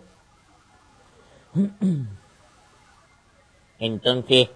Entonces, 3.79 4.49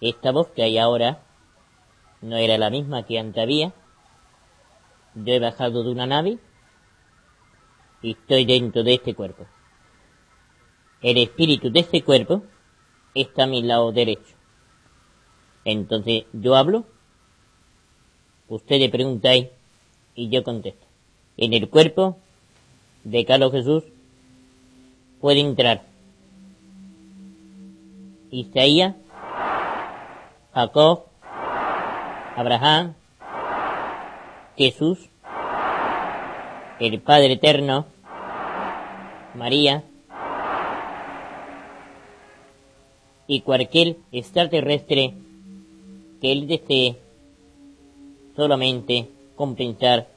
esta 0.00 0.32
voz 0.32 0.48
que 0.48 0.62
hay 0.62 0.78
ahora 0.78 1.20
no 2.20 2.36
era 2.36 2.58
la 2.58 2.70
misma 2.70 3.04
que 3.04 3.18
antes 3.18 3.42
había. 3.42 3.72
Yo 5.14 5.32
he 5.32 5.40
bajado 5.40 5.82
de 5.82 5.90
una 5.90 6.06
nave 6.06 6.38
y 8.02 8.12
estoy 8.12 8.44
dentro 8.44 8.82
de 8.82 8.94
este 8.94 9.14
cuerpo. 9.14 9.46
El 11.02 11.18
espíritu 11.18 11.70
de 11.70 11.80
este 11.80 12.02
cuerpo 12.02 12.42
está 13.14 13.44
a 13.44 13.46
mi 13.46 13.62
lado 13.62 13.92
derecho. 13.92 14.34
Entonces 15.64 16.24
yo 16.32 16.56
hablo, 16.56 16.84
ustedes 18.48 18.90
preguntáis 18.90 19.48
y 20.14 20.28
yo 20.28 20.42
contesto. 20.42 20.86
En 21.36 21.54
el 21.54 21.68
cuerpo 21.68 22.18
de 23.04 23.24
Carlos 23.24 23.52
Jesús 23.52 23.84
puede 25.20 25.40
entrar 25.40 25.84
Isaías, 28.30 28.94
Jacob, 30.54 31.04
Abraham, 32.36 32.94
Jesús, 34.56 35.08
el 36.80 37.00
Padre 37.00 37.34
Eterno, 37.34 37.86
María 39.34 39.84
y 43.26 43.42
cualquier 43.42 43.96
extraterrestre 44.10 45.14
que 46.20 46.32
él 46.32 46.48
desee 46.48 46.96
solamente 48.34 49.08
compensar 49.36 50.08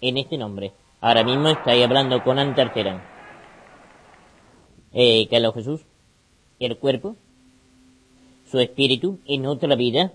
en 0.00 0.16
este 0.16 0.38
nombre. 0.38 0.72
Ahora 1.00 1.24
mismo 1.24 1.48
estáis 1.48 1.84
hablando 1.84 2.22
con 2.22 2.38
Antarterán. 2.38 3.02
Eh, 4.92 5.26
Carlos 5.28 5.54
Jesús, 5.54 5.80
el 6.60 6.78
cuerpo, 6.78 7.16
su 8.50 8.60
espíritu 8.60 9.18
en 9.26 9.46
otra 9.46 9.74
vida 9.74 10.12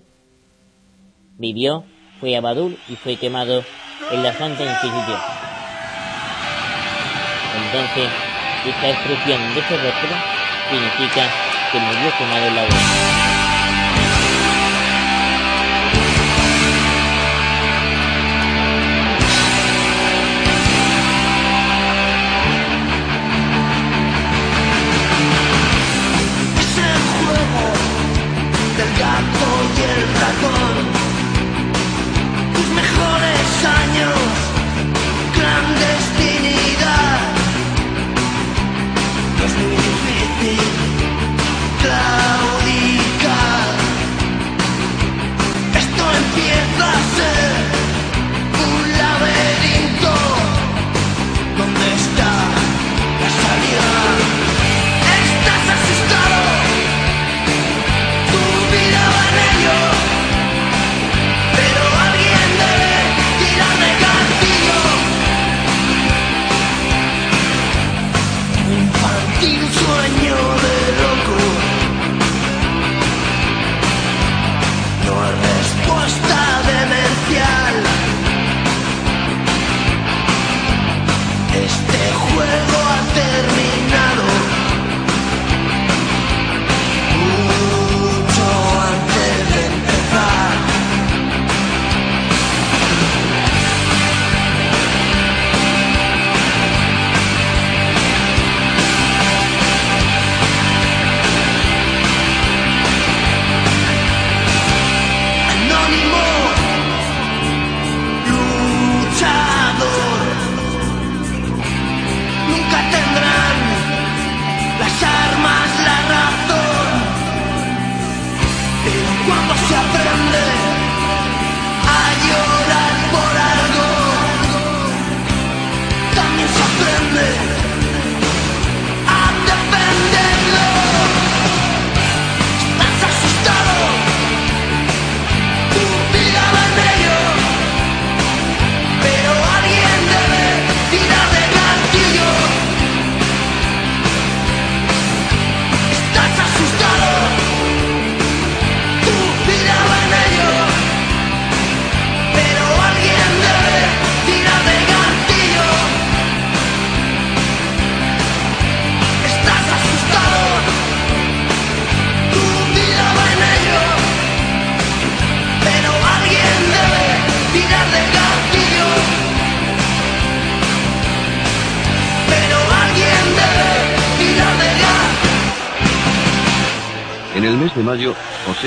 vivió, 1.37 1.83
fue 2.19 2.35
a 2.37 2.41
Badul 2.41 2.77
y 2.87 2.95
fue 2.95 3.17
quemado 3.17 3.63
en 4.11 4.23
la 4.23 4.33
Santa 4.33 4.63
Inquisición. 4.63 5.38
Entonces, 7.53 8.11
esta 8.63 8.89
expresión 8.89 9.53
de 9.53 9.61
ese 9.61 9.77
rostro 9.77 10.23
significa 10.69 11.33
que 11.71 11.79
murió 11.79 12.15
quemado 12.15 12.49
la 12.51 12.63
hoguera. 12.63 13.08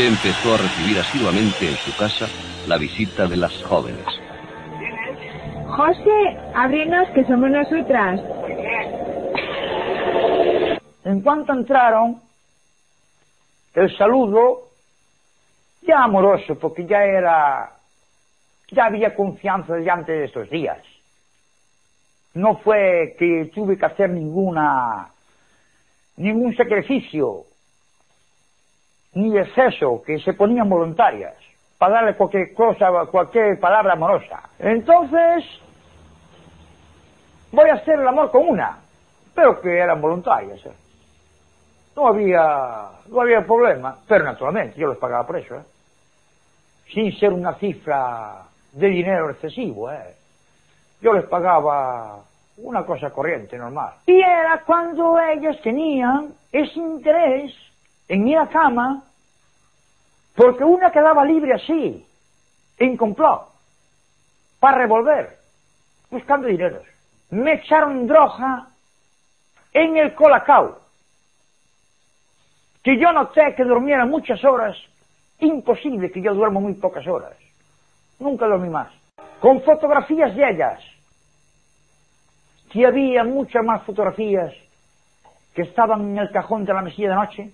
Empezó 0.03 0.55
a 0.55 0.59
recibir 0.59 0.99
asiduamente 0.99 1.69
en 1.69 1.77
su 1.77 1.97
casa 1.97 2.27
la 2.67 2.77
visita 2.77 3.29
de 3.29 3.37
las 3.37 3.53
jóvenes. 3.63 4.05
José, 5.69 6.39
ábrenos 6.57 7.09
que 7.11 7.25
somos 7.25 7.49
nosotras. 7.49 8.21
En 11.05 11.21
cuanto 11.21 11.53
entraron, 11.53 12.21
el 13.75 13.97
saludo, 13.97 14.71
ya 15.83 16.03
amoroso, 16.03 16.59
porque 16.59 16.85
ya 16.85 17.05
era, 17.05 17.71
ya 18.73 18.87
había 18.87 19.15
confianza 19.15 19.75
desde 19.75 19.91
antes 19.91 20.19
de 20.19 20.25
estos 20.25 20.51
días. 20.51 20.83
No 22.35 22.57
fue 22.57 23.15
que 23.17 23.53
tuve 23.55 23.79
que 23.79 23.87
hacer 23.87 24.11
ninguna, 24.11 25.11
ningún 26.17 26.57
sacrificio, 26.57 27.45
ni 29.15 29.37
exceso, 29.39 30.03
que 30.05 30.19
se 30.19 30.33
ponían 30.33 30.69
voluntarias 30.69 31.35
para 31.79 31.95
darle 31.95 32.15
cualquier 32.15 32.55
cosa, 32.55 32.91
cualquier 33.11 33.59
palabra 33.59 33.95
amorosa. 33.95 34.41
Entonces, 34.59 35.45
voy 37.51 37.69
a 37.69 37.75
hacer 37.75 37.99
el 37.99 38.07
amor 38.07 38.31
con 38.31 38.49
una, 38.49 38.79
pero 39.35 39.61
que 39.61 39.79
eran 39.79 40.01
voluntarias. 40.01 40.65
¿eh? 40.65 40.73
No 41.97 42.07
había, 42.07 42.89
no 43.09 43.21
había 43.21 43.45
problema, 43.45 43.97
pero 44.07 44.25
naturalmente 44.25 44.79
yo 44.79 44.89
les 44.89 44.99
pagaba 44.99 45.27
por 45.27 45.39
eso, 45.39 45.57
¿eh? 45.57 45.65
sin 46.93 47.13
ser 47.19 47.33
una 47.33 47.55
cifra 47.55 48.45
de 48.73 48.87
dinero 48.87 49.31
excesivo. 49.31 49.91
¿eh? 49.91 50.15
Yo 51.01 51.13
les 51.13 51.25
pagaba 51.27 52.23
una 52.59 52.85
cosa 52.85 53.11
corriente, 53.11 53.59
normal. 53.59 53.95
Y 54.07 54.21
era 54.21 54.63
cuando 54.65 55.19
ellas 55.19 55.61
tenían 55.63 56.33
ese 56.53 56.79
interés 56.79 57.72
en 58.13 58.29
ir 58.29 58.37
a 58.37 58.47
cama, 58.47 59.05
porque 60.35 60.63
una 60.63 60.93
quedaba 60.93 61.25
libre 61.25 61.55
así, 61.55 62.07
en 62.77 62.95
complot, 62.95 63.49
para 64.61 64.77
revolver, 64.77 65.39
buscando 66.11 66.47
dineros. 66.47 66.87
Me 67.31 67.55
echaron 67.55 68.07
droga 68.07 68.67
en 69.73 69.97
el 69.97 70.15
colacao, 70.15 70.79
que 72.83 72.99
yo 72.99 73.15
noté 73.15 73.55
que 73.57 73.65
durmiera 73.65 74.05
muchas 74.05 74.45
horas, 74.45 74.77
imposible 75.39 76.13
que 76.13 76.21
yo 76.21 76.35
duermo 76.35 76.61
muy 76.61 76.75
pocas 76.75 77.07
horas, 77.07 77.33
nunca 78.19 78.47
dormí 78.47 78.69
más, 78.69 78.93
con 79.41 79.63
fotografías 79.63 80.37
de 80.37 80.51
ellas, 80.51 80.81
que 82.71 82.85
había 82.85 83.25
muchas 83.25 83.65
más 83.65 83.83
fotografías 83.85 84.53
que 85.55 85.63
estaban 85.63 86.11
en 86.11 86.19
el 86.19 86.31
cajón 86.31 86.67
de 86.67 86.75
la 86.75 86.83
mesilla 86.83 87.09
de 87.09 87.15
noche, 87.15 87.53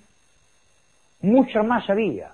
muchas 1.20 1.64
más 1.64 1.88
había, 1.88 2.30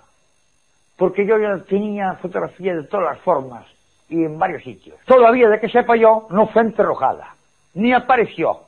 porque 0.96 1.26
yo 1.26 1.38
ya 1.38 1.64
tenía 1.64 2.14
fotografías 2.14 2.76
de 2.76 2.84
todas 2.84 3.14
las 3.14 3.24
formas 3.24 3.66
y 4.08 4.24
en 4.24 4.38
varios 4.38 4.62
sitios. 4.62 4.98
Todavía, 5.06 5.48
de 5.48 5.60
que 5.60 5.68
sepa 5.68 5.96
yo, 5.96 6.26
no 6.30 6.48
fue 6.48 6.62
enterrojada, 6.62 7.34
ni 7.74 7.92
apareció, 7.92 8.60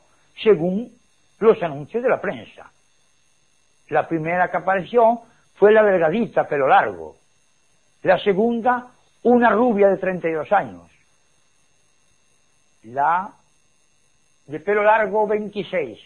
según 0.42 0.90
los 1.38 1.62
anuncios 1.62 2.02
de 2.02 2.08
la 2.08 2.20
prensa. 2.20 2.70
La 3.88 4.08
primera 4.08 4.50
que 4.50 4.56
apareció 4.56 5.22
fue 5.54 5.72
la 5.72 5.82
delgadita, 5.82 6.48
pelo 6.48 6.66
largo. 6.66 7.16
La 8.02 8.18
segunda, 8.18 8.88
una 9.22 9.50
rubia 9.50 9.88
de 9.88 9.98
32 9.98 10.50
años. 10.52 10.90
La 12.84 13.30
de 14.46 14.60
pelo 14.60 14.82
largo, 14.82 15.26
26. 15.26 15.98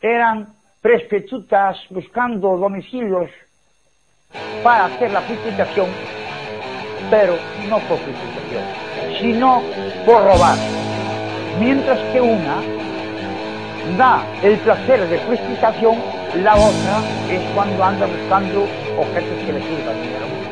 Eran 0.00 0.54
prostitutas 0.80 1.78
buscando 1.90 2.56
domicilios 2.56 3.30
para 4.62 4.86
hacer 4.86 5.10
la 5.10 5.20
prostitución, 5.20 5.86
pero 7.10 7.36
no 7.68 7.78
por 7.80 7.98
prostitución, 7.98 8.64
sino 9.20 9.62
por 10.04 10.24
robar. 10.24 10.56
Mientras 11.60 11.98
que 12.12 12.20
una 12.20 12.62
da 13.96 14.24
el 14.42 14.56
placer 14.58 15.08
de 15.08 15.24
su 15.24 15.32
explicación, 15.32 15.96
la 16.42 16.54
otra 16.54 17.00
es 17.30 17.40
cuando 17.54 17.82
anda 17.82 18.06
buscando 18.06 18.66
objetos 18.98 19.46
que 19.46 19.52
le 19.52 19.60
sirvan. 19.60 20.02
dinero. 20.02 20.45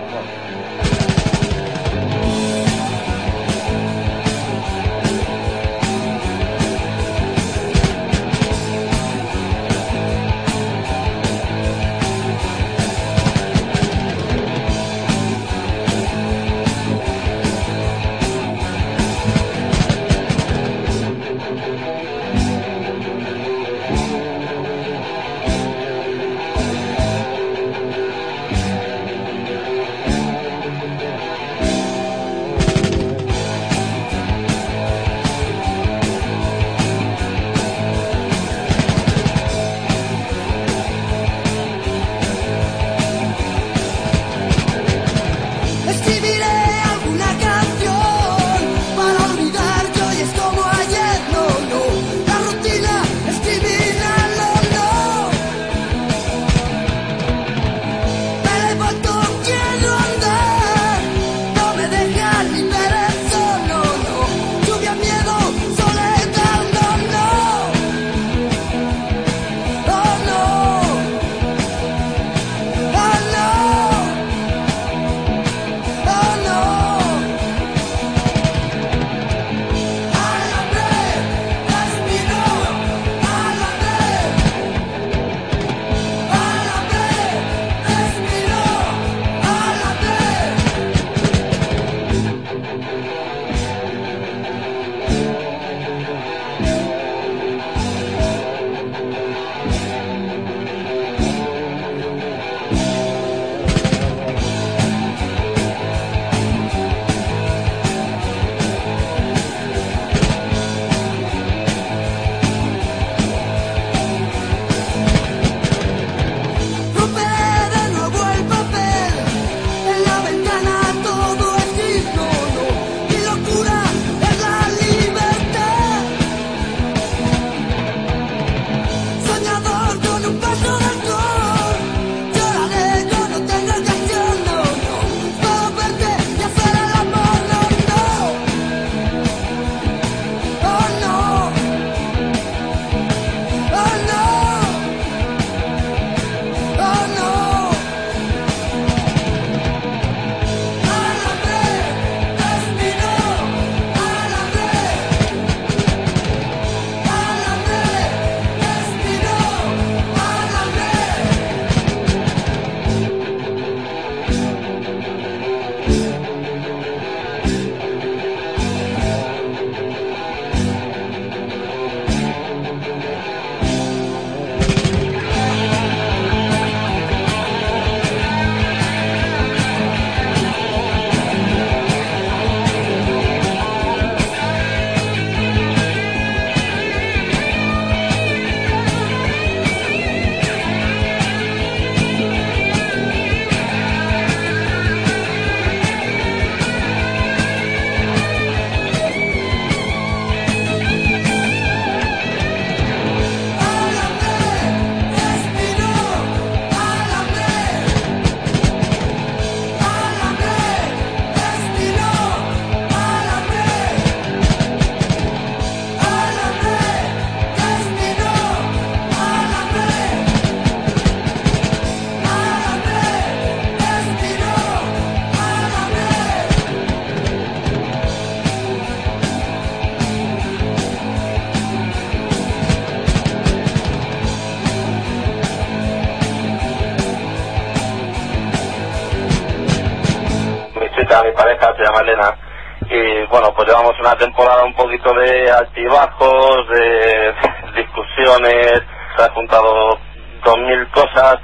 De 245.13 245.51
altibajos, 245.51 246.69
de 246.69 247.35
discusiones, 247.77 248.83
se 249.17 249.23
ha 249.25 249.31
juntado 249.35 249.99
dos 250.45 250.59
mil 250.59 250.87
cosas. 250.89 251.37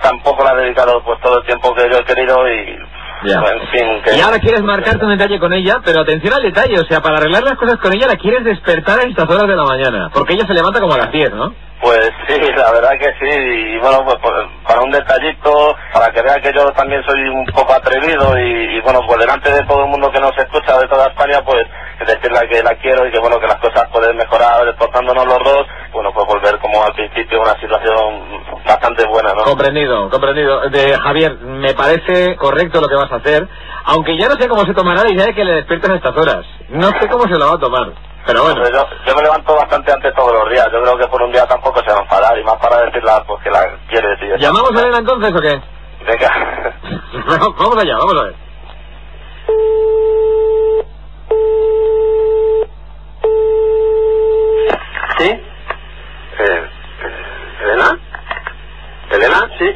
Tampoco 0.00 0.44
le 0.44 0.50
he 0.50 0.64
dedicado 0.64 1.02
pues 1.04 1.20
todo 1.20 1.38
el 1.40 1.46
tiempo 1.46 1.74
que 1.74 1.88
yo 1.90 1.98
he 1.98 2.04
querido 2.04 2.48
y 2.48 2.76
Ya. 3.24 3.38
en 3.38 3.68
fin, 3.68 4.02
que 4.04 4.16
Y 4.16 4.20
ahora 4.20 4.38
quieres 4.40 4.62
marcarte 4.62 5.04
un 5.04 5.16
detalle 5.16 5.38
con 5.38 5.52
ella, 5.52 5.76
pero 5.84 6.00
atención 6.00 6.34
al 6.34 6.42
detalle, 6.42 6.78
o 6.80 6.84
sea, 6.84 7.00
para 7.00 7.18
arreglar 7.18 7.44
las 7.44 7.56
cosas 7.56 7.78
con 7.78 7.92
ella 7.92 8.06
la 8.08 8.16
quieres 8.16 8.44
despertar 8.44 8.98
a 8.98 9.02
estas 9.04 9.28
horas 9.30 9.46
de 9.48 9.54
la 9.56 9.64
mañana, 9.64 10.10
porque 10.12 10.34
ella 10.34 10.46
se 10.46 10.54
levanta 10.54 10.80
como 10.80 10.94
a 10.94 10.98
las 10.98 11.12
10, 11.12 11.32
¿no? 11.34 11.54
Pues 11.82 12.10
sí, 12.28 12.38
la 12.56 12.70
verdad 12.70 12.92
que 12.96 13.12
sí, 13.18 13.28
y 13.28 13.78
bueno, 13.80 14.04
pues, 14.04 14.16
pues, 14.22 14.34
para 14.64 14.82
un 14.82 14.92
detallito, 14.92 15.74
para 15.92 16.12
que 16.12 16.22
vea 16.22 16.40
que 16.40 16.52
yo 16.52 16.70
también 16.72 17.02
soy 17.02 17.20
un 17.28 17.44
poco 17.46 17.72
atrevido 17.74 18.38
y, 18.38 18.80
bueno, 18.82 19.00
pues 19.04 19.18
delante 19.18 19.50
de 19.50 19.66
todo 19.66 19.82
el 19.82 19.90
mundo 19.90 20.08
que 20.12 20.20
nos 20.20 20.30
escucha 20.38 20.78
de 20.78 20.86
toda 20.86 21.08
España, 21.08 21.40
pues 21.44 21.66
decirle 22.06 22.48
que 22.48 22.62
la 22.62 22.76
quiero 22.76 23.04
y 23.06 23.10
que 23.10 23.18
bueno, 23.18 23.40
que 23.40 23.48
las 23.48 23.58
cosas 23.58 23.88
pueden 23.92 24.16
mejorar 24.16 24.66
esforzándonos 24.68 25.26
los 25.26 25.38
dos, 25.38 25.66
bueno, 25.92 26.12
pues 26.14 26.24
volver 26.26 26.58
como 26.60 26.84
al 26.84 26.92
principio 26.94 27.42
una 27.42 27.58
situación 27.58 28.44
bastante 28.64 29.04
buena, 29.06 29.34
¿no? 29.34 29.42
Comprendido, 29.42 30.08
comprendido. 30.08 30.70
De 30.70 30.96
Javier, 30.96 31.36
me 31.40 31.74
parece 31.74 32.36
correcto 32.36 32.80
lo 32.80 32.88
que 32.88 32.94
vas 32.94 33.10
a 33.10 33.16
hacer, 33.16 33.48
aunque 33.86 34.16
ya 34.16 34.28
no 34.28 34.36
sé 34.36 34.48
cómo 34.48 34.64
se 34.64 34.74
tomará 34.74 35.02
la 35.02 35.10
idea 35.10 35.26
de 35.26 35.34
que 35.34 35.44
le 35.44 35.54
despiertes 35.54 35.90
a 35.90 35.96
estas 35.96 36.16
horas. 36.16 36.46
No 36.68 36.90
sé 37.00 37.08
cómo 37.08 37.24
se 37.24 37.38
lo 37.38 37.48
va 37.48 37.54
a 37.54 37.58
tomar. 37.58 38.11
Pero 38.26 38.42
bueno. 38.42 38.62
Yo, 38.70 38.86
yo 39.06 39.14
me 39.16 39.22
levanto 39.22 39.54
bastante 39.54 39.92
antes 39.92 40.14
todos 40.14 40.32
los 40.32 40.50
días. 40.50 40.68
Yo 40.72 40.82
creo 40.82 40.96
que 40.98 41.08
por 41.08 41.22
un 41.22 41.32
día 41.32 41.46
tampoco 41.46 41.80
se 41.82 41.90
va 41.90 41.98
a 41.98 42.02
enfadar 42.02 42.38
y 42.38 42.44
más 42.44 42.56
para 42.56 42.82
decirla 42.84 43.22
pues, 43.26 43.42
que 43.42 43.50
la 43.50 43.76
quieres 43.88 44.18
y 44.22 44.26
eso. 44.26 44.36
¿Llamamos 44.36 44.70
a 44.76 44.80
Elena 44.80 44.98
entonces 44.98 45.32
o 45.34 45.40
qué? 45.40 45.60
Venga. 46.04 46.74
vamos 47.58 47.76
allá, 47.78 47.96
vamos 47.98 48.16
a 48.20 48.24
ver. 48.24 48.34
¿Sí? 55.18 55.28
Eh, 56.38 56.68
¿Elena? 57.62 57.98
¿Elena? 59.10 59.48
Sí. 59.58 59.66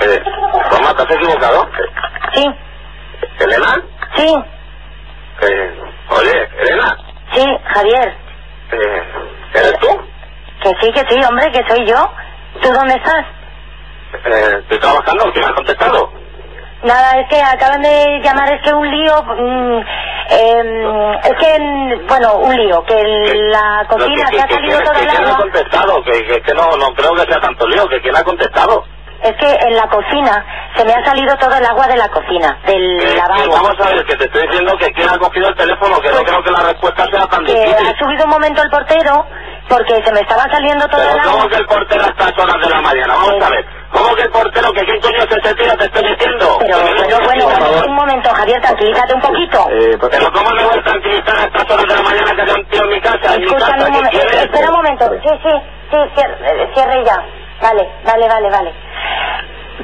Eh, 0.00 0.22
Juanma, 0.70 0.94
¿te 0.94 1.02
has 1.02 1.10
equivocado? 1.10 1.68
Sí, 2.34 2.46
¿Elena? 3.40 3.82
sí, 4.16 4.34
Eh, 5.42 5.80
oye, 6.10 6.48
Elena, 6.58 6.96
sí, 7.32 7.58
Javier. 7.64 8.16
eh, 8.72 9.02
¿eres 9.54 9.78
tú? 9.80 9.88
Que 10.62 10.68
sí, 10.80 10.92
que 10.92 11.04
sí, 11.08 11.24
hombre, 11.24 11.50
que 11.52 11.64
soy 11.68 11.86
yo. 11.86 12.10
¿Tú 12.60 12.70
dónde 12.72 12.94
estás? 12.94 13.24
Eh, 14.24 14.58
estoy 14.62 14.78
trabajando, 14.78 15.32
¿quién 15.32 15.44
ha 15.44 15.54
contestado? 15.54 16.12
Nada, 16.82 17.20
es 17.20 17.28
que 17.28 17.40
acaban 17.42 17.82
de 17.82 18.20
llamar, 18.24 18.52
es 18.52 18.62
que 18.62 18.72
un 18.72 18.90
lío, 18.90 19.22
mm, 19.22 19.84
em, 20.30 21.14
es 21.24 21.36
que, 21.38 21.58
mm, 21.60 22.06
bueno, 22.06 22.36
un 22.36 22.56
lío, 22.56 22.82
que 22.84 22.94
la 23.50 23.84
cocina 23.88 24.30
que- 24.30 24.36
se 24.36 24.42
ha 24.42 24.46
que- 24.46 24.54
salido 24.54 24.78
que- 24.78 24.84
que 24.84 24.90
el 25.04 25.08
¿Quién 25.10 25.26
ha 25.26 25.36
contestado? 25.36 26.02
Que, 26.02 26.24
que, 26.26 26.42
que 26.42 26.54
no, 26.54 26.76
no 26.76 26.94
creo 26.94 27.14
que 27.14 27.22
sea 27.30 27.40
tanto 27.40 27.66
lío, 27.68 27.86
que 27.88 28.00
quién 28.00 28.16
ha 28.16 28.24
contestado. 28.24 28.84
Es 29.22 29.36
que 29.36 29.52
en 29.68 29.76
la 29.76 29.86
cocina 29.88 30.44
se 30.74 30.84
me 30.84 30.92
ha 30.94 31.04
salido 31.04 31.36
todo 31.36 31.54
el 31.54 31.64
agua 31.66 31.86
de 31.88 31.96
la 31.96 32.08
cocina, 32.08 32.58
del 32.66 33.00
Eh, 33.02 33.14
lavabo. 33.16 33.42
sí, 33.42 33.50
vamos 33.50 33.74
a 33.78 33.90
ver, 33.90 34.04
que 34.06 34.16
te 34.16 34.24
estoy 34.24 34.46
diciendo 34.46 34.72
que 34.78 34.90
quién 34.92 35.08
ha 35.10 35.18
cogido 35.18 35.48
el 35.48 35.54
teléfono, 35.56 36.00
que 36.00 36.10
no 36.10 36.22
creo 36.22 36.42
que 36.42 36.50
la 36.50 36.60
respuesta 36.62 37.04
sea 37.12 37.26
tan 37.26 37.44
Que 37.44 37.52
difícil. 37.52 37.86
ha 37.86 37.98
subido 37.98 38.24
un 38.24 38.30
momento 38.30 38.62
el 38.62 38.70
portero 38.70 39.26
porque 39.68 40.02
se 40.02 40.12
me 40.12 40.20
estaba 40.20 40.44
saliendo 40.50 40.88
todo 40.88 41.00
Pero 41.02 41.12
el 41.12 41.20
agua. 41.20 41.32
¿cómo 41.32 41.48
que 41.48 41.56
el 41.56 41.66
portero 41.66 42.02
a 42.04 42.08
estas 42.08 42.38
horas 42.38 42.56
de 42.62 42.68
la 42.70 42.80
mañana? 42.80 43.14
Vamos 43.14 43.42
a 43.44 43.50
ver. 43.50 43.66
¿Cómo 43.92 44.14
que 44.14 44.22
el 44.22 44.30
portero, 44.30 44.72
que 44.72 44.84
quién 44.86 45.00
coño 45.00 45.18
es 45.18 45.30
ese 45.36 45.54
tío 45.54 45.76
te 45.76 45.84
estoy 45.84 46.02
diciendo? 46.14 46.56
Pero, 46.60 46.76
pero 46.78 47.02
digas 47.04 47.20
bueno, 47.26 47.46
un 47.88 47.94
momento, 47.94 48.30
Javier, 48.32 48.60
tranquilízate 48.62 49.14
un 49.14 49.20
poquito. 49.20 49.66
Pero 50.10 50.32
¿cómo 50.32 50.50
me 50.50 50.62
voy 50.64 50.78
a 50.78 50.82
tranquilizar 50.82 51.36
a 51.36 51.42
estas 51.44 51.70
horas 51.70 51.86
de 51.88 51.94
la 51.96 52.02
mañana 52.02 52.34
que 52.36 52.42
haya 52.42 52.54
un 52.54 52.64
tío 52.66 52.84
en 52.84 52.90
mi 52.90 53.00
casa? 53.00 53.34
En 53.34 53.40
mi 53.40 53.46
Escúchame 53.46 53.72
casa, 53.72 53.86
un 53.86 53.92
¿qué 53.92 54.16
momento, 54.18 54.38
espera 54.40 54.68
un 54.70 54.76
momento. 54.76 55.10
Sí, 55.22 55.28
sí, 55.42 55.50
sí, 55.90 55.96
cierre, 56.14 56.70
cierre 56.74 57.04
ya. 57.04 57.24
Vale, 57.60 57.88
vale, 58.04 58.28
vale, 58.28 58.50
vale. 58.50 58.74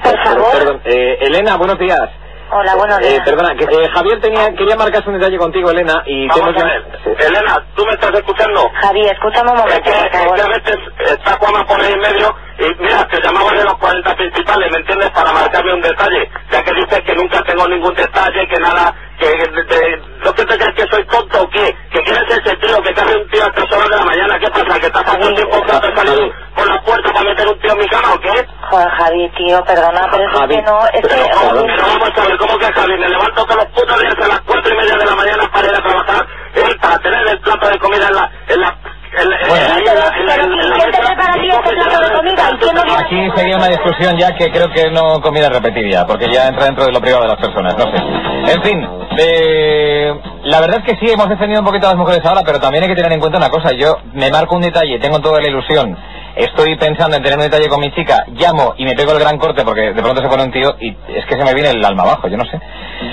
Por 0.02 0.18
favor. 0.24 0.52
Perdón, 0.52 0.80
eh, 0.84 1.18
Elena, 1.20 1.56
buenos 1.56 1.78
días. 1.78 2.00
Hola, 2.48 2.76
buenos 2.76 3.00
Eh, 3.00 3.08
días. 3.10 3.24
perdona, 3.24 3.54
que, 3.56 3.64
eh, 3.64 3.88
Javier 3.92 4.20
tenía, 4.20 4.54
quería 4.54 4.76
marcarse 4.76 5.08
un 5.10 5.18
detalle 5.18 5.36
contigo, 5.36 5.68
Elena, 5.70 6.02
y 6.06 6.28
Vamos 6.28 6.54
tengo 6.54 6.60
a 6.60 6.64
ver. 6.64 6.84
Elena, 7.18 7.66
¿tú 7.74 7.84
me 7.84 7.92
estás 7.92 8.14
escuchando? 8.14 8.70
Javier, 8.74 9.12
escúchame 9.12 9.50
un 9.50 9.56
momento, 9.58 9.82
que, 9.82 9.90
por 9.90 9.98
es 10.06 10.10
que 10.10 10.18
favor. 10.18 10.40
a 10.40 10.46
veces 10.48 10.78
está 11.06 11.32
Juanma 11.38 11.66
por 11.66 11.80
ahí 11.80 11.92
en 11.92 11.98
medio 12.00 12.36
y 12.58 12.74
mira, 12.82 13.08
te 13.08 13.20
llamaba 13.20 13.50
de 13.52 13.64
los 13.64 13.74
40 13.78 14.14
principales, 14.14 14.70
¿me 14.70 14.78
entiendes? 14.78 15.10
Para 15.10 15.32
marcarme 15.32 15.74
un 15.74 15.82
detalle. 15.82 16.30
Ya 16.52 16.62
que 16.62 16.72
dices 16.72 17.02
que 17.02 17.14
nunca 17.16 17.42
tengo 17.42 17.66
ningún 17.68 17.94
detalle, 17.94 18.46
que 18.46 18.58
nada, 18.60 18.94
que 19.18 19.26
de- 19.28 20.02
¿no 20.24 20.32
que 20.34 20.44
te 20.44 20.58
crees 20.58 20.74
que 20.74 20.86
soy 20.94 21.04
tonto 21.06 21.42
o 21.42 21.50
qué? 21.50 21.74
¿Que 21.90 22.02
quién 22.02 22.16
es 22.16 22.38
ese 22.38 22.56
tío 22.56 22.82
que 22.82 22.94
cae 22.94 23.16
un 23.16 23.28
tío 23.28 23.42
a 23.44 23.46
estas 23.46 23.72
horas 23.72 23.88
de 23.90 23.96
la 23.96 24.04
mañana? 24.04 24.38
¿Qué 24.38 24.50
pasa? 24.50 24.80
¿Que 24.80 24.86
está 24.86 25.02
pasando 25.02 25.34
tiempo 25.34 25.62
que 25.62 25.72
te 25.72 25.96
salido 25.96 26.32
por 26.54 26.66
la 26.68 26.82
puerta 26.82 27.12
para 27.12 27.24
meter 27.30 27.48
un 27.48 27.58
tío 27.60 27.72
en 27.72 27.78
mi 27.78 27.88
cama 27.88 28.14
o 28.14 28.20
qué? 28.20 28.46
Joder, 28.70 28.88
Javi, 28.90 29.28
tío, 29.36 29.64
perdona, 29.64 30.08
pero 30.10 30.24
es 30.24 30.48
que 30.48 30.62
no, 30.62 30.86
es 30.86 30.92
que... 30.92 31.08
Pero, 31.08 31.24
joder, 31.36 31.66
pero 31.76 31.86
vamos 31.88 32.10
a 32.18 32.26
ver, 32.28 32.36
¿cómo 32.38 32.58
que 32.58 32.72
Javi? 32.72 32.98
Me 32.98 33.08
levanto 33.08 33.44
todos 33.44 33.56
los 33.56 33.66
putos 33.66 34.00
días 34.00 34.14
a 34.22 34.28
las 34.28 34.40
cuatro 34.40 34.74
y 34.74 34.76
media 34.76 34.96
de 34.96 35.04
la 35.06 35.14
mañana 35.14 35.50
para 35.52 35.68
ir 35.68 35.74
a 35.74 35.82
trabajar, 35.82 36.26
eh, 36.54 36.76
para 36.80 36.98
tener 36.98 37.28
el 37.28 37.40
plato 37.40 37.68
de 37.68 37.78
comida 37.78 38.08
en 38.08 38.14
la... 38.14 38.30
En 38.48 38.60
la 38.60 38.78
en 39.22 39.30
la- 39.30 39.36
en 39.36 39.48
la- 39.48 39.56
en 39.56 39.84
la- 39.84 39.92
en 39.92 39.96
la- 39.96 40.16
en 40.16 40.26
la- 40.26 40.34
en 40.34 40.50
la 40.50 40.76
¿Quién 40.76 40.90
te 40.90 40.98
mesa. 40.98 41.14
prepara 41.14 41.32
a 41.32 41.40
ti 41.40 41.48
este 41.48 41.74
plato 41.74 42.04
de 42.04 42.12
comida? 42.16 42.98
Aquí 42.98 43.30
sería 43.36 43.56
una 43.56 43.68
discusión 43.68 44.16
ya 44.18 44.34
que 44.34 44.50
creo 44.50 44.68
que 44.70 44.90
no 44.90 45.20
conviene 45.20 45.48
repetir 45.48 45.90
ya, 45.90 46.04
porque 46.06 46.28
ya 46.30 46.48
entra 46.48 46.64
dentro 46.66 46.84
de 46.86 46.92
lo 46.92 47.00
privado 47.00 47.22
de 47.22 47.28
las 47.28 47.38
personas, 47.40 47.76
no 47.76 47.84
sé. 47.84 48.52
En 48.52 48.62
fin, 48.62 48.88
eh, 49.18 50.12
la 50.44 50.60
verdad 50.60 50.82
es 50.84 50.92
que 50.94 51.06
sí, 51.06 51.12
hemos 51.12 51.28
defendido 51.28 51.60
un 51.60 51.66
poquito 51.66 51.86
a 51.86 51.90
las 51.90 51.98
mujeres 51.98 52.24
ahora, 52.24 52.42
pero 52.44 52.60
también 52.60 52.84
hay 52.84 52.90
que 52.90 52.96
tener 52.96 53.12
en 53.12 53.20
cuenta 53.20 53.38
una 53.38 53.50
cosa. 53.50 53.72
Yo 53.72 53.96
me 54.12 54.30
marco 54.30 54.54
un 54.56 54.62
detalle, 54.62 54.98
tengo 54.98 55.20
toda 55.20 55.40
la 55.40 55.48
ilusión, 55.48 55.96
estoy 56.36 56.76
pensando 56.76 57.16
en 57.16 57.22
tener 57.22 57.38
un 57.38 57.44
detalle 57.44 57.68
con 57.68 57.80
mi 57.80 57.90
chica, 57.92 58.24
llamo 58.28 58.74
y 58.76 58.84
me 58.84 58.94
pego 58.94 59.12
el 59.12 59.18
gran 59.18 59.38
corte 59.38 59.64
porque 59.64 59.92
de 59.92 60.02
pronto 60.02 60.20
se 60.22 60.28
pone 60.28 60.44
un 60.44 60.52
tío 60.52 60.76
y 60.80 60.90
es 60.90 61.24
que 61.26 61.36
se 61.36 61.44
me 61.44 61.54
viene 61.54 61.70
el 61.70 61.84
alma 61.84 62.02
abajo, 62.04 62.28
yo 62.28 62.36
no 62.36 62.44
sé. 62.44 62.60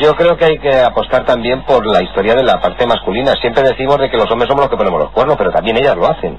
Yo 0.02 0.14
creo 0.16 0.38
que 0.38 0.46
hay 0.46 0.60
que 0.60 0.82
apostar 0.82 1.26
también 1.26 1.64
por 1.64 1.86
la 1.86 2.04
historia 2.04 2.36
de 2.36 2.44
la 2.44 2.60
parte 2.60 2.86
masculina. 2.86 3.34
Siempre 3.42 3.64
decimos 3.64 3.98
de 3.98 4.10
que 4.10 4.18
los 4.18 4.30
hombres 4.32 4.48
somos 4.50 4.64
los 4.66 4.70
que 4.70 4.78
ponemos 4.78 5.00
los 5.00 5.12
cuernos, 5.12 5.36
pero 5.38 5.52
también 5.52 5.78
ellas 5.78 5.96
lo 5.96 6.06
hacen. 6.06 6.38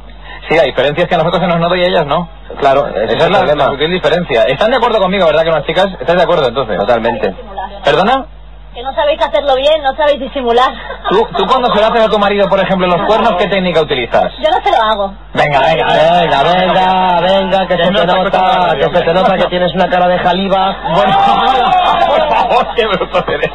Sí, 0.48 0.56
la 0.56 0.64
diferencia 0.64 1.04
es 1.04 1.08
que 1.08 1.14
a 1.14 1.18
nosotros 1.18 1.40
se 1.40 1.48
nos 1.48 1.58
nota 1.58 1.76
y 1.76 1.82
a 1.84 1.86
ellas 1.86 2.06
no. 2.06 2.28
Claro, 2.60 2.86
Esa 2.86 3.26
es 3.26 3.30
la, 3.30 3.54
la 3.54 3.66
sutil 3.66 3.90
diferencia. 3.90 4.42
¿Están 4.44 4.70
de 4.70 4.76
acuerdo 4.76 5.00
conmigo, 5.00 5.26
verdad 5.26 5.42
que 5.42 5.48
unas 5.48 5.66
chicas? 5.66 5.86
¿Estás 5.98 6.16
de 6.16 6.22
acuerdo 6.22 6.48
entonces? 6.48 6.78
Totalmente. 6.78 7.34
¿Perdona? 7.82 8.26
Que 8.74 8.82
no 8.82 8.92
sabéis 8.92 9.20
hacerlo 9.22 9.54
bien, 9.54 9.82
no 9.84 9.94
sabéis 9.96 10.18
disimular. 10.18 10.72
¿Tú, 11.08 11.24
tú 11.36 11.46
cuando 11.48 11.72
se 11.72 11.80
lo 11.80 11.86
haces 11.86 12.04
a 12.06 12.08
tu 12.08 12.18
marido, 12.18 12.48
por 12.48 12.58
ejemplo, 12.58 12.88
los 12.88 13.02
cuernos, 13.06 13.34
¿qué 13.38 13.46
técnica 13.46 13.80
utilizas? 13.82 14.32
Yo 14.42 14.50
no 14.50 14.56
se 14.64 14.70
lo 14.72 14.82
hago. 14.82 15.14
Venga, 15.32 15.60
venga, 15.60 15.86
Venga, 15.86 16.42
venga, 16.42 17.20
venga, 17.20 17.66
que 17.68 17.76
se 17.76 17.82
te 17.90 18.06
nota, 18.06 18.76
que 18.76 18.82
se 18.98 19.02
te 19.04 19.14
nota 19.14 19.36
que 19.36 19.44
tienes 19.46 19.72
una 19.74 19.88
cara 19.88 20.08
de 20.08 20.18
jaliba. 20.18 20.76
Bueno, 20.94 21.16
por 22.08 22.28
favor, 22.28 22.68
qué 22.74 22.86
bruto 22.86 23.24
eres. 23.28 23.50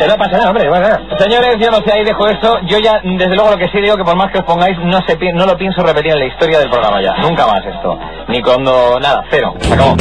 Que 0.00 0.06
no 0.08 0.16
pasa 0.16 0.32
nada, 0.38 0.48
hombre, 0.50 0.68
bueno. 0.68 0.88
Señores, 1.18 1.56
yo 1.60 1.70
no 1.70 1.78
sé, 1.78 1.92
ahí 1.92 2.04
dejo 2.04 2.26
eso. 2.26 2.58
Yo 2.66 2.78
ya, 2.78 3.00
desde 3.04 3.34
luego, 3.36 3.50
lo 3.52 3.58
que 3.58 3.68
sí 3.68 3.80
digo 3.80 3.96
que 3.96 4.04
por 4.04 4.16
más 4.16 4.32
que 4.32 4.38
os 4.38 4.44
pongáis, 4.44 4.76
no, 4.80 4.98
se, 5.06 5.16
pi- 5.16 5.32
no 5.32 5.46
lo 5.46 5.56
pienso 5.56 5.82
repetir 5.82 6.12
en 6.12 6.18
la 6.18 6.26
historia 6.26 6.58
del 6.58 6.70
programa 6.70 7.00
ya. 7.00 7.14
Nunca 7.18 7.46
más 7.46 7.64
esto. 7.64 7.96
Ni 8.28 8.42
cuando... 8.42 8.98
Nada, 8.98 9.22
cero. 9.30 9.54
Se 9.60 9.72
acabó. 9.74 9.94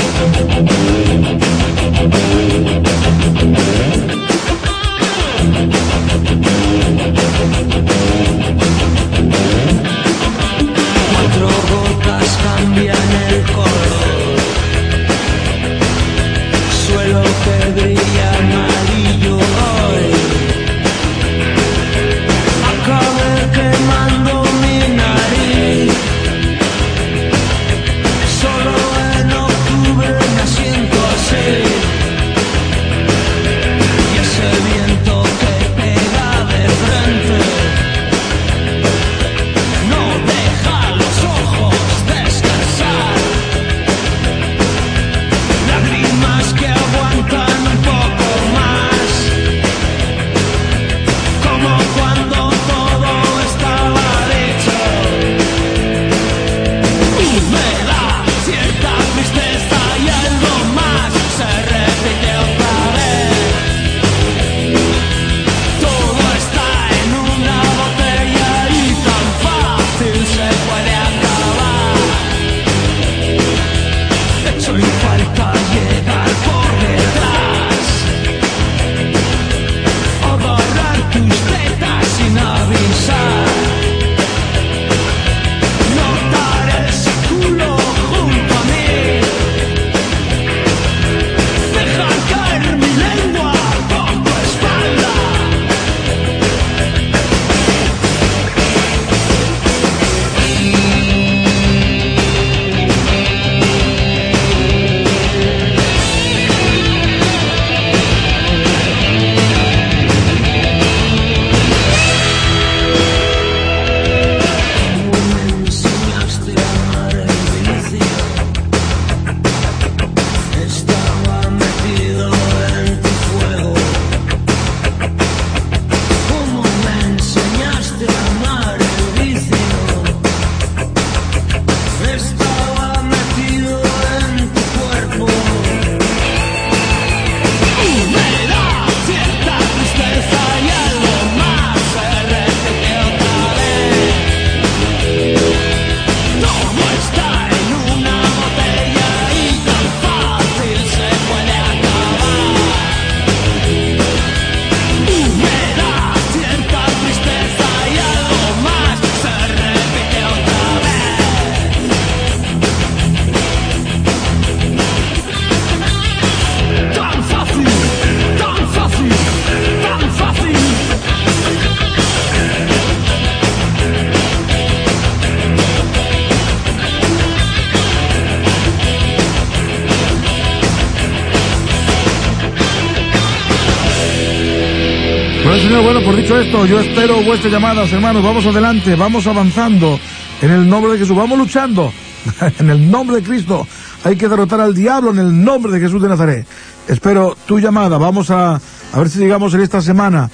Por 185.83 186.15
dicho 186.15 186.39
esto, 186.39 186.65
yo 186.65 186.79
espero 186.79 187.21
vuestras 187.21 187.51
llamadas, 187.51 187.91
hermanos. 187.91 188.23
Vamos 188.23 188.45
adelante, 188.45 188.95
vamos 188.95 189.27
avanzando. 189.27 189.99
En 190.41 190.51
el 190.51 190.69
nombre 190.69 190.93
de 190.93 190.99
Jesús, 190.99 191.15
vamos 191.17 191.37
luchando. 191.37 191.91
en 192.59 192.69
el 192.69 192.89
nombre 192.89 193.17
de 193.17 193.23
Cristo. 193.23 193.67
Hay 194.05 194.15
que 194.15 194.29
derrotar 194.29 194.61
al 194.61 194.73
diablo 194.73 195.11
en 195.11 195.19
el 195.19 195.43
nombre 195.43 195.73
de 195.73 195.81
Jesús 195.81 196.01
de 196.01 196.07
Nazaret. 196.07 196.47
Espero 196.87 197.35
tu 197.45 197.59
llamada. 197.59 197.97
Vamos 197.97 198.31
a, 198.31 198.55
a 198.55 198.99
ver 198.99 199.09
si 199.09 199.19
llegamos 199.19 199.53
en 199.53 199.61
esta 199.61 199.81
semana. 199.81 200.29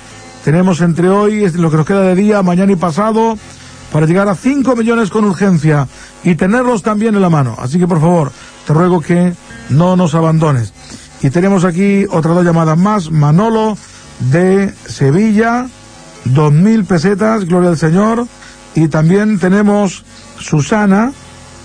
Tenemos 0.46 0.80
entre 0.82 1.10
hoy, 1.10 1.50
lo 1.54 1.72
que 1.72 1.78
nos 1.78 1.88
queda 1.88 2.02
de 2.04 2.16
día, 2.16 2.44
mañana 2.44 2.72
y 2.74 2.76
pasado, 2.76 3.36
para 3.92 4.06
llegar 4.06 4.28
a 4.30 4.36
5 4.36 4.76
millones 4.76 5.10
con 5.10 5.26
urgencia 5.26 5.88
y 6.24 6.36
tenerlos 6.36 6.84
también 6.84 7.16
en 7.16 7.22
la 7.22 7.32
mano. 7.32 7.58
Así 7.60 7.80
que 7.80 7.88
por 7.88 8.00
favor, 8.00 8.32
te 8.68 8.74
ruego 8.74 9.02
que 9.02 9.34
no 9.70 9.96
nos 9.96 10.14
abandones. 10.14 10.72
Y 11.24 11.32
tenemos 11.32 11.66
aquí 11.66 12.06
otras 12.12 12.36
dos 12.36 12.46
llamadas 12.46 12.78
más. 12.78 13.10
Manolo 13.10 13.76
de 14.20 14.74
Sevilla, 14.86 15.68
dos 16.26 16.52
mil 16.52 16.86
pesetas, 16.86 17.46
gloria 17.46 17.70
al 17.70 17.78
Señor. 17.78 18.28
Y 18.76 18.88
también 18.88 19.40
tenemos 19.40 20.04
Susana 20.40 21.12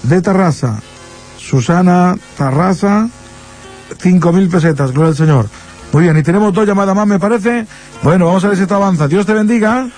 de 0.03 0.21
Tarrasa. 0.23 0.81
Susana 1.39 2.17
Tarrasa, 2.37 3.09
cinco 3.99 4.33
mil 4.33 4.49
pesetas, 4.49 4.93
gloria 4.93 5.11
al 5.11 5.17
Señor. 5.17 5.49
Muy 5.93 6.03
bien, 6.03 6.17
y 6.17 6.23
tenemos 6.23 6.53
dos 6.53 6.67
llamadas 6.67 6.97
más, 6.97 7.07
me 7.07 7.19
parece. 7.19 7.67
Bueno, 8.03 8.27
vamos 8.27 8.45
a 8.45 8.49
ver 8.49 8.57
si 8.57 8.65
esto 8.65 8.75
avanza. 8.75 9.07
Dios 9.07 9.25
te 9.25 9.33
bendiga. 9.33 9.89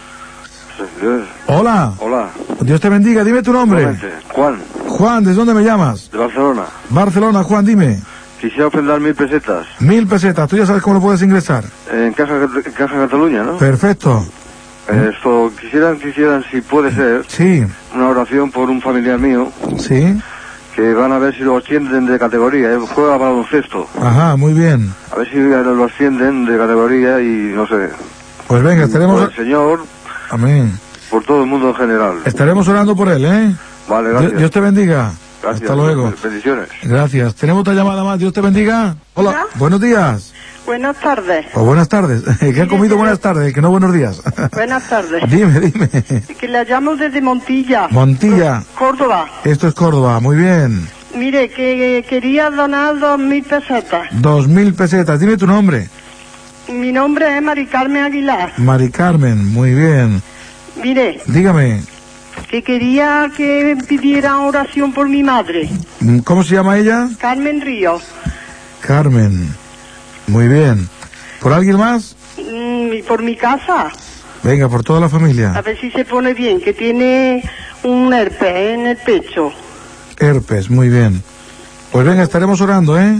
Hola. 1.46 1.94
Hola. 1.98 2.30
Dios 2.60 2.80
te 2.80 2.88
bendiga, 2.88 3.24
dime 3.24 3.42
tu 3.42 3.52
nombre. 3.52 3.98
Juan, 4.32 4.58
Juan, 4.86 5.24
¿desde 5.24 5.36
dónde 5.36 5.54
me 5.54 5.64
llamas? 5.64 6.10
de 6.10 6.18
Barcelona. 6.18 6.62
Barcelona, 6.90 7.42
Juan, 7.42 7.64
dime. 7.64 8.00
Quisiera 8.40 8.68
ofrendar 8.68 9.00
mil 9.00 9.14
pesetas 9.14 9.66
Mil 9.80 10.06
pesetas, 10.06 10.48
tú 10.48 10.56
ya 10.56 10.64
sabes 10.66 10.82
cómo 10.82 10.96
lo 10.96 11.00
puedes 11.02 11.22
ingresar. 11.22 11.64
en 11.92 12.12
Caja, 12.12 12.34
en 12.36 12.72
Caja 12.72 12.94
Cataluña, 12.94 13.42
¿no? 13.42 13.58
Perfecto. 13.58 14.24
Eh, 14.88 15.10
Esto, 15.14 15.50
quisieran, 15.60 15.98
quisieran, 15.98 16.44
si 16.50 16.60
puede 16.60 16.94
ser, 16.94 17.24
Sí, 17.28 17.62
una 17.94 18.08
oración 18.08 18.50
por 18.50 18.70
un 18.70 18.80
familiar 18.80 19.18
mío 19.18 19.50
sí. 19.78 20.14
que 20.74 20.94
van 20.94 21.12
a 21.12 21.18
ver 21.18 21.34
si 21.34 21.40
lo 21.42 21.56
ascienden 21.58 22.06
de 22.06 22.18
categoría. 22.18 22.70
Él 22.72 22.80
juega 22.94 23.16
baloncesto. 23.18 23.86
Ajá, 24.00 24.36
muy 24.36 24.54
bien. 24.54 24.94
A 25.12 25.16
ver 25.16 25.28
si 25.28 25.36
lo 25.36 25.84
ascienden 25.84 26.46
de 26.46 26.56
categoría 26.56 27.20
y 27.20 27.52
no 27.54 27.66
sé. 27.66 27.90
Pues 28.46 28.62
venga, 28.62 28.82
Por 28.82 28.86
estaremos... 28.86 29.22
el 29.28 29.34
Señor, 29.34 29.80
Amén. 30.30 30.78
por 31.10 31.22
todo 31.24 31.42
el 31.42 31.48
mundo 31.50 31.68
en 31.70 31.74
general. 31.74 32.14
Estaremos 32.24 32.66
orando 32.68 32.94
por 32.96 33.08
él, 33.08 33.24
¿eh? 33.24 33.54
Vale, 33.88 34.08
Dios, 34.10 34.20
gracias. 34.22 34.38
Dios 34.38 34.50
te 34.52 34.60
bendiga. 34.60 35.12
Gracias. 35.42 35.70
Hasta 35.70 35.74
luego. 35.74 36.12
Bendiciones. 36.22 36.68
Gracias. 36.82 37.34
Tenemos 37.34 37.60
otra 37.60 37.74
llamada 37.74 38.04
más. 38.04 38.18
Dios 38.18 38.32
te 38.32 38.40
bendiga. 38.40 38.96
Hola. 39.14 39.46
Buenos 39.54 39.80
días. 39.80 40.34
Buenas 40.66 41.00
tardes. 41.00 41.46
O 41.54 41.64
buenas 41.64 41.88
tardes. 41.88 42.22
que 42.40 42.60
ha 42.60 42.68
comido 42.68 42.98
buenas 42.98 43.20
tardes, 43.20 43.54
que 43.54 43.62
no 43.62 43.70
buenos 43.70 43.92
días. 43.94 44.22
Buenas 44.52 44.86
tardes. 44.86 45.22
dime, 45.30 45.60
dime. 45.60 45.88
Que 46.38 46.46
la 46.46 46.64
llamo 46.64 46.94
desde 46.94 47.22
Montilla. 47.22 47.88
Montilla. 47.90 48.62
Córdoba. 48.78 49.26
Esto 49.44 49.68
es 49.68 49.72
Córdoba. 49.74 50.20
Muy 50.20 50.36
bien. 50.36 50.86
Mire, 51.14 51.48
que 51.48 52.04
quería 52.06 52.50
donar 52.50 52.98
dos 52.98 53.18
mil 53.18 53.42
pesetas. 53.44 54.08
Dos 54.12 54.46
mil 54.46 54.74
pesetas. 54.74 55.18
Dime 55.18 55.38
tu 55.38 55.46
nombre. 55.46 55.88
Mi 56.68 56.92
nombre 56.92 57.34
es 57.34 57.42
Mari 57.42 57.66
Carmen 57.66 58.04
Aguilar. 58.04 58.52
Mari 58.58 58.90
Carmen. 58.90 59.46
Muy 59.46 59.74
bien. 59.74 60.22
Mire, 60.82 61.22
Dígame. 61.26 61.82
Que 62.50 62.62
quería 62.62 63.30
que 63.36 63.76
pidiera 63.86 64.38
oración 64.38 64.92
por 64.92 65.08
mi 65.08 65.22
madre, 65.22 65.68
mm, 66.00 66.18
¿Cómo 66.20 66.42
se 66.42 66.54
llama 66.54 66.78
ella? 66.78 67.08
Carmen 67.18 67.60
Ríos. 67.60 68.02
Carmen. 68.80 69.54
Muy 70.26 70.48
bien. 70.48 70.88
¿Por 71.40 71.52
alguien 71.52 71.76
más? 71.76 72.16
Mm, 72.38 72.92
y 72.92 73.02
por 73.02 73.22
mi 73.22 73.36
casa. 73.36 73.90
Venga, 74.42 74.68
por 74.68 74.82
toda 74.84 75.00
la 75.00 75.06
A 75.06 75.10
familia. 75.10 75.60
ver 75.62 75.78
si 75.80 75.90
se 75.90 76.04
pone 76.04 76.32
bien, 76.34 76.60
que 76.60 76.72
tiene 76.72 77.42
un 77.82 78.12
herpes 78.12 78.74
en 78.74 78.86
el 78.86 78.96
pecho. 78.96 79.52
Herpes. 80.18 80.70
Muy 80.70 80.88
bien. 80.88 81.22
Pues 81.92 82.06
venga, 82.06 82.22
estaremos 82.22 82.60
orando, 82.60 82.98
¿eh? 83.00 83.18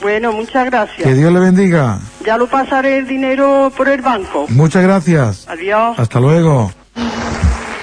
Bueno, 0.00 0.32
muchas 0.32 0.66
gracias. 0.66 1.02
Que 1.06 1.14
Dios 1.14 1.32
le 1.32 1.40
bendiga. 1.40 1.98
Ya 2.24 2.36
lo 2.36 2.46
pasaré 2.46 2.98
el 2.98 3.06
dinero 3.06 3.72
por 3.76 3.88
el 3.88 4.02
banco. 4.02 4.46
Muchas 4.48 4.82
gracias. 4.82 5.46
Adiós. 5.48 5.98
Hasta 5.98 6.20
luego. 6.20 6.72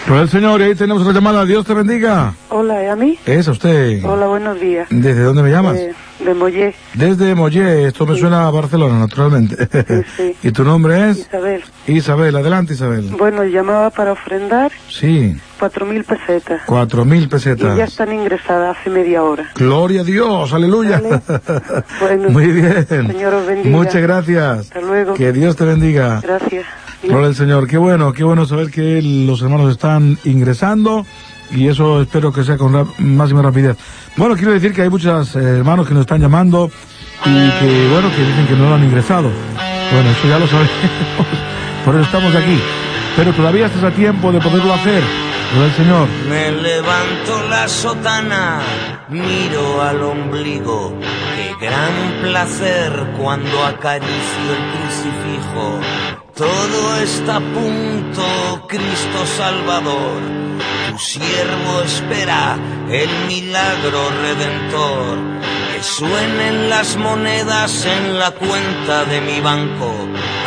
El 0.10 0.30
Señor, 0.30 0.62
ahí 0.62 0.76
tenemos 0.76 1.02
otra 1.04 1.14
llamada. 1.14 1.45
Dios 1.45 1.66
te 1.66 1.74
bendiga. 1.74 2.34
Hola, 2.49 2.84
¿es 2.84 2.89
a 2.91 2.95
mí? 2.95 3.18
Es 3.26 3.47
a 3.47 3.52
usted. 3.52 4.04
Hola, 4.04 4.28
buenos 4.28 4.60
días. 4.60 4.88
¿Desde 4.89 5.22
dónde 5.24 5.41
me 5.41 5.49
llamas? 5.52 5.78
Eh, 5.78 5.93
de 6.20 6.34
Mollé, 6.34 6.76
Desde 6.93 7.34
Mollé. 7.34 7.88
Esto 7.88 8.06
me 8.06 8.18
suena 8.18 8.45
a 8.47 8.52
Barcelona, 8.52 8.99
naturalmente. 8.99 9.56
sí. 10.18 10.36
¿Y 10.43 10.52
tu 10.52 10.64
nombre 10.66 11.10
es? 11.12 11.20
Isabel. 11.20 11.64
Isabel. 11.88 12.36
Adelante, 12.36 12.74
Isabel. 12.74 13.10
Bueno, 13.18 13.43
llamaba 13.45 13.89
para 13.89 14.12
ofrendar 14.12 14.72
Sí, 14.89 15.36
cuatro 15.58 15.86
mil 15.86 16.04
pesetas. 16.04 16.62
cuatro 16.66 17.06
mil 17.06 17.20
Y 17.22 17.24
ya 17.26 17.30
pesetas. 17.30 17.80
están 17.80 18.12
ingresadas 18.14 18.78
hace 18.78 18.89
media 18.89 19.24
hora. 19.24 19.49
Gloria 19.56 20.02
a 20.02 20.04
Dios, 20.04 20.52
aleluya. 20.54 21.02
Bueno, 22.02 22.30
Muy 22.30 22.47
bien. 22.47 22.86
Señor 22.88 23.34
os 23.34 23.47
bendiga. 23.47 23.78
Muchas 23.78 24.02
gracias. 24.02 24.60
Hasta 24.60 24.82
luego. 24.82 25.14
Que 25.14 25.32
Dios 25.32 25.56
te 25.56 25.64
bendiga. 25.64 26.20
Gracias. 26.22 26.66
Gloria 27.04 27.28
al 27.28 27.36
Señor. 27.36 27.68
Qué 27.68 27.78
bueno, 27.78 28.14
qué 28.14 28.24
bueno 28.24 28.45
saber 28.45 28.70
que 28.70 29.02
los 29.02 29.41
hermanos 29.41 29.72
están 29.72 30.18
ingresando 30.24 31.06
y 31.52 31.68
eso 31.68 32.02
espero 32.02 32.32
que 32.32 32.43
sea 32.43 32.58
con 32.58 32.88
máxima 32.99 33.41
rapidez. 33.41 33.78
Bueno, 34.18 34.36
quiero 34.36 34.52
decir 34.52 34.74
que 34.74 34.84
hay 34.84 34.89
muchos 34.89 35.36
eh, 35.36 35.39
hermanos 35.39 35.88
que 35.88 35.93
nos 35.93 36.02
están 36.02 36.22
llamando 36.22 36.70
y 37.26 37.49
que, 37.60 37.88
bueno, 37.91 38.10
que 38.16 38.24
dicen 38.24 38.47
que 38.47 38.56
no 38.56 38.70
lo 38.70 38.76
han 38.76 38.84
ingresado. 38.84 39.30
Bueno, 39.91 40.10
eso 40.10 40.28
ya 40.28 40.39
lo 40.39 40.47
sabemos. 40.47 40.72
Por 41.86 41.95
eso 41.95 42.04
estamos 42.04 42.36
aquí. 42.36 42.60
Pero 43.16 43.34
todavía 43.34 43.66
estás 43.66 43.84
a 43.84 43.91
tiempo 43.91 44.32
de 44.32 44.39
poderlo 44.39 44.74
hacer. 44.74 45.04
Gloria 45.54 45.70
al 45.70 45.76
Señor. 45.76 46.08
Me 46.30 46.52
levanto 46.52 47.47
la 47.49 47.68
sotana, 47.68 48.62
miro 49.10 49.82
al 49.82 50.02
ombligo. 50.02 50.97
Qué 51.36 51.66
gran 51.66 52.22
placer 52.22 52.91
cuando 53.20 53.66
acaricio 53.66 54.08
el 54.49 54.80
crucifijo. 54.80 55.80
Todo 56.42 56.98
está 56.98 57.36
a 57.36 57.39
punto, 57.39 58.66
Cristo 58.68 59.28
Salvador. 59.38 60.22
Tu 60.89 60.98
siervo 60.98 61.84
espera 61.86 62.58
el 62.89 63.10
milagro 63.28 64.10
redentor. 64.24 65.20
Que 65.72 65.84
suenen 65.84 66.68
las 66.68 66.98
monedas 66.98 67.86
en 67.86 68.18
la 68.18 68.32
cuenta 68.32 69.06
de 69.06 69.22
mi 69.22 69.39
banco. 69.39 69.94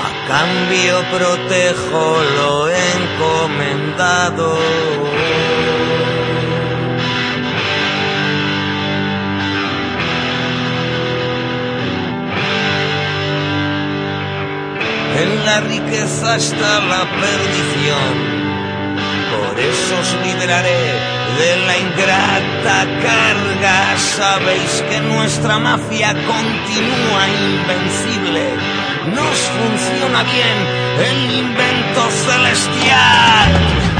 A 0.02 0.10
cambio 0.26 1.00
protejo 1.16 2.16
lo 2.38 2.68
encomendado. 2.68 4.58
En 15.16 15.46
la 15.46 15.60
riqueza 15.60 16.36
está 16.36 16.80
la 16.80 17.02
perdición. 17.22 18.14
Por 19.32 19.60
eso 19.60 19.94
os 20.00 20.10
libraré 20.26 20.84
de 21.38 21.66
la 21.66 21.78
ingrata 21.78 22.78
carga. 23.02 23.96
Sabéis 23.96 24.82
que 24.90 25.00
nuestra 25.00 25.58
mafia 25.58 26.08
continúa 26.14 27.22
invencible. 27.28 28.44
Nos 29.14 29.38
funciona 29.56 30.22
bien 30.24 30.58
el 31.10 31.38
invento 31.38 32.02
celestial. 32.26 33.93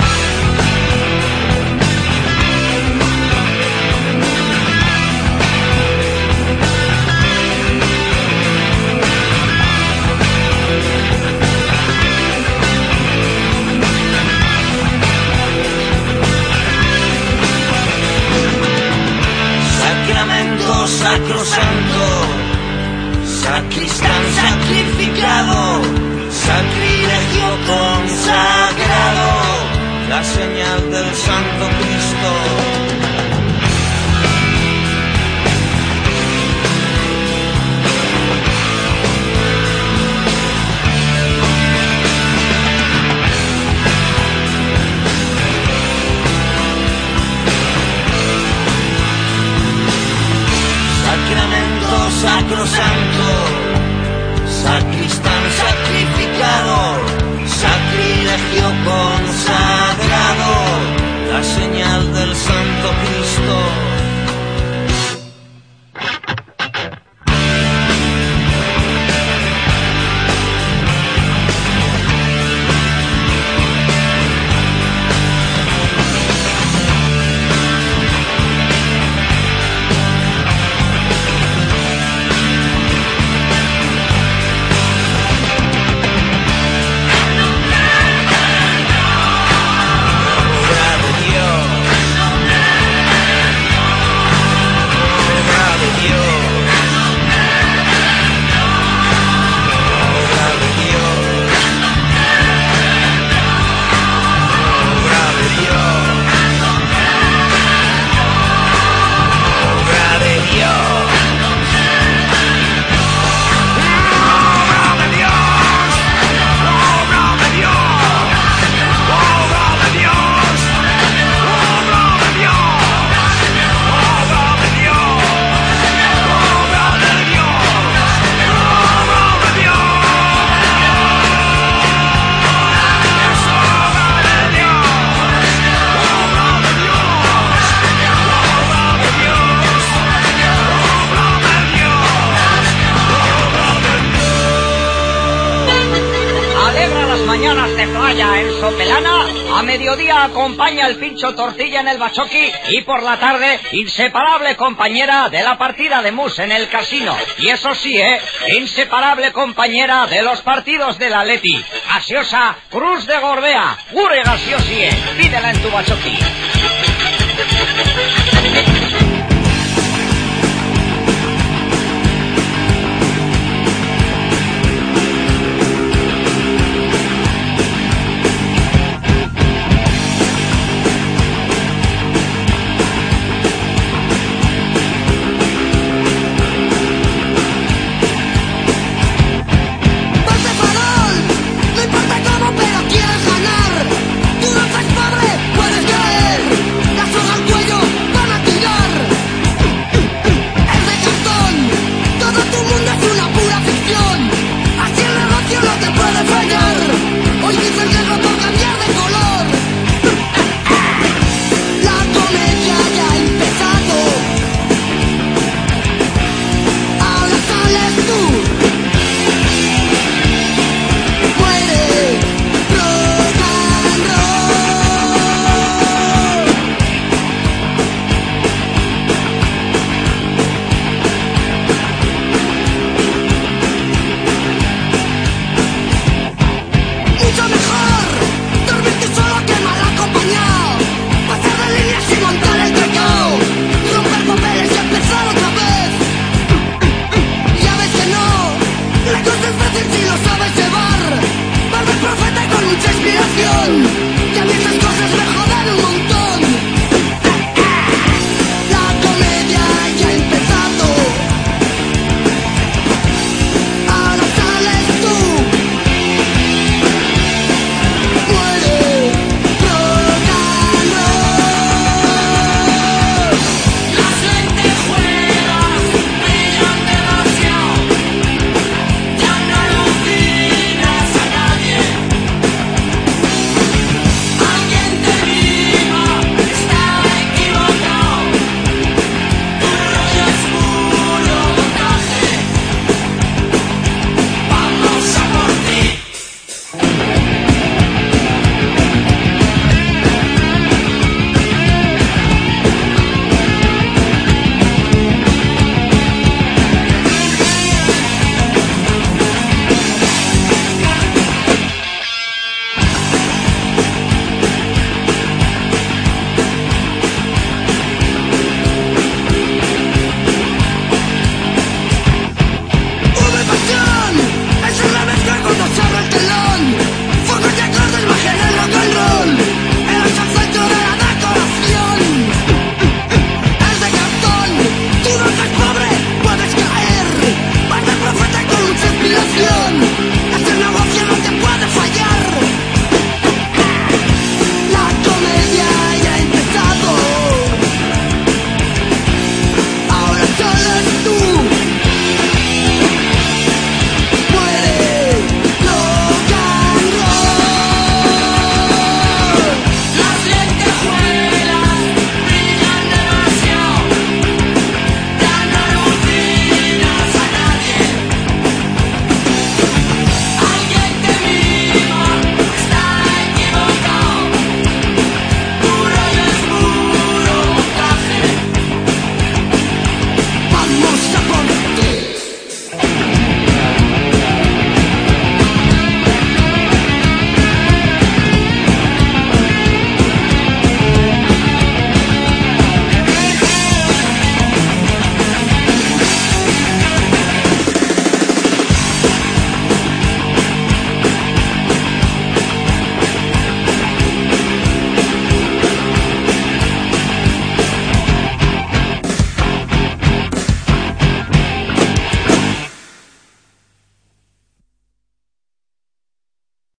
Tortilla 151.14 151.80
en 151.80 151.88
el 151.88 151.98
bachoqui. 151.98 152.52
Y 152.68 152.82
por 152.82 153.02
la 153.02 153.18
tarde, 153.18 153.60
inseparable 153.72 154.56
compañera 154.56 155.28
de 155.28 155.42
la 155.42 155.56
partida 155.58 156.02
de 156.02 156.12
mus 156.12 156.38
en 156.38 156.52
el 156.52 156.68
casino. 156.68 157.16
Y 157.38 157.48
eso 157.48 157.74
sí, 157.74 157.96
¿eh? 157.96 158.20
Inseparable 158.56 159.32
compañera 159.32 160.06
de 160.06 160.22
los 160.22 160.40
partidos 160.42 160.98
del 160.98 161.14
Atleti. 161.14 161.64
Gaseosa 161.92 162.56
Cruz 162.70 163.06
de 163.06 163.18
Gorbea. 163.18 163.78
Gure 163.92 164.22
gaseosie. 164.22 164.90
Pídela 165.16 165.50
en 165.50 165.62
tu 165.62 165.70
bachoqui. 165.70 166.18